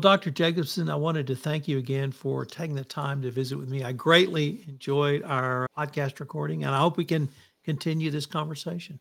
Dr. 0.00 0.30
Jacobson, 0.30 0.90
I 0.90 0.96
wanted 0.96 1.26
to 1.28 1.34
thank 1.34 1.66
you 1.66 1.78
again 1.78 2.12
for 2.12 2.44
taking 2.44 2.76
the 2.76 2.84
time 2.84 3.22
to 3.22 3.30
visit 3.30 3.58
with 3.58 3.68
me. 3.68 3.82
I 3.82 3.92
greatly 3.92 4.64
enjoyed 4.68 5.22
our 5.22 5.66
podcast 5.76 6.20
recording, 6.20 6.64
and 6.64 6.74
I 6.74 6.78
hope 6.78 6.96
we 6.96 7.04
can 7.04 7.28
continue 7.64 8.10
this 8.10 8.26
conversation. 8.26 9.00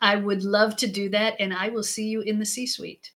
I 0.00 0.16
would 0.16 0.44
love 0.44 0.76
to 0.78 0.86
do 0.86 1.08
that, 1.10 1.36
and 1.40 1.54
I 1.54 1.68
will 1.68 1.82
see 1.82 2.08
you 2.08 2.20
in 2.22 2.38
the 2.38 2.44
C 2.44 2.66
suite. 2.66 3.12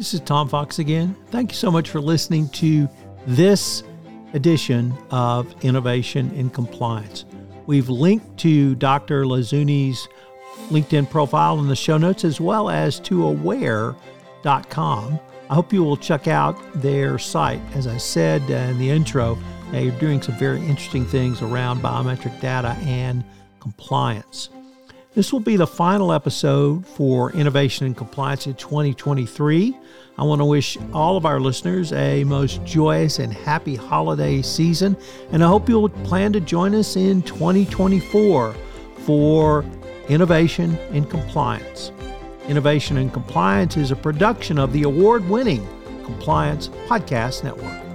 This 0.00 0.14
is 0.14 0.20
Tom 0.20 0.48
Fox 0.48 0.78
again. 0.78 1.14
Thank 1.26 1.52
you 1.52 1.56
so 1.56 1.70
much 1.70 1.90
for 1.90 2.00
listening 2.00 2.48
to 2.52 2.88
this 3.26 3.82
edition 4.32 4.94
of 5.10 5.54
Innovation 5.62 6.32
in 6.32 6.48
Compliance. 6.48 7.26
We've 7.66 7.90
linked 7.90 8.38
to 8.38 8.76
Dr. 8.76 9.24
Lazuni's 9.24 10.08
LinkedIn 10.70 11.10
profile 11.10 11.58
in 11.58 11.68
the 11.68 11.76
show 11.76 11.98
notes 11.98 12.24
as 12.24 12.40
well 12.40 12.70
as 12.70 12.98
to 13.00 13.26
aware.com. 13.26 15.20
I 15.50 15.54
hope 15.54 15.70
you 15.70 15.84
will 15.84 15.98
check 15.98 16.26
out 16.26 16.56
their 16.80 17.18
site. 17.18 17.60
As 17.74 17.86
I 17.86 17.98
said 17.98 18.40
in 18.48 18.78
the 18.78 18.88
intro, 18.88 19.38
they're 19.70 19.90
doing 19.90 20.22
some 20.22 20.38
very 20.38 20.60
interesting 20.60 21.04
things 21.04 21.42
around 21.42 21.82
biometric 21.82 22.40
data 22.40 22.74
and 22.86 23.22
compliance. 23.60 24.48
This 25.12 25.32
will 25.32 25.40
be 25.40 25.56
the 25.56 25.66
final 25.66 26.12
episode 26.12 26.86
for 26.86 27.32
Innovation 27.32 27.84
and 27.84 27.96
Compliance 27.96 28.46
in 28.46 28.54
2023. 28.54 29.76
I 30.16 30.22
want 30.22 30.40
to 30.40 30.44
wish 30.44 30.78
all 30.92 31.16
of 31.16 31.26
our 31.26 31.40
listeners 31.40 31.92
a 31.92 32.22
most 32.22 32.64
joyous 32.64 33.18
and 33.18 33.32
happy 33.32 33.74
holiday 33.74 34.40
season, 34.40 34.96
and 35.32 35.42
I 35.42 35.48
hope 35.48 35.68
you'll 35.68 35.88
plan 35.88 36.32
to 36.34 36.40
join 36.40 36.76
us 36.76 36.94
in 36.94 37.22
2024 37.22 38.54
for 38.98 39.64
Innovation 40.08 40.78
and 40.92 41.10
Compliance. 41.10 41.90
Innovation 42.46 42.96
and 42.96 43.12
Compliance 43.12 43.76
is 43.76 43.90
a 43.90 43.96
production 43.96 44.60
of 44.60 44.72
the 44.72 44.84
award 44.84 45.28
winning 45.28 45.66
Compliance 46.04 46.68
Podcast 46.86 47.42
Network. 47.42 47.89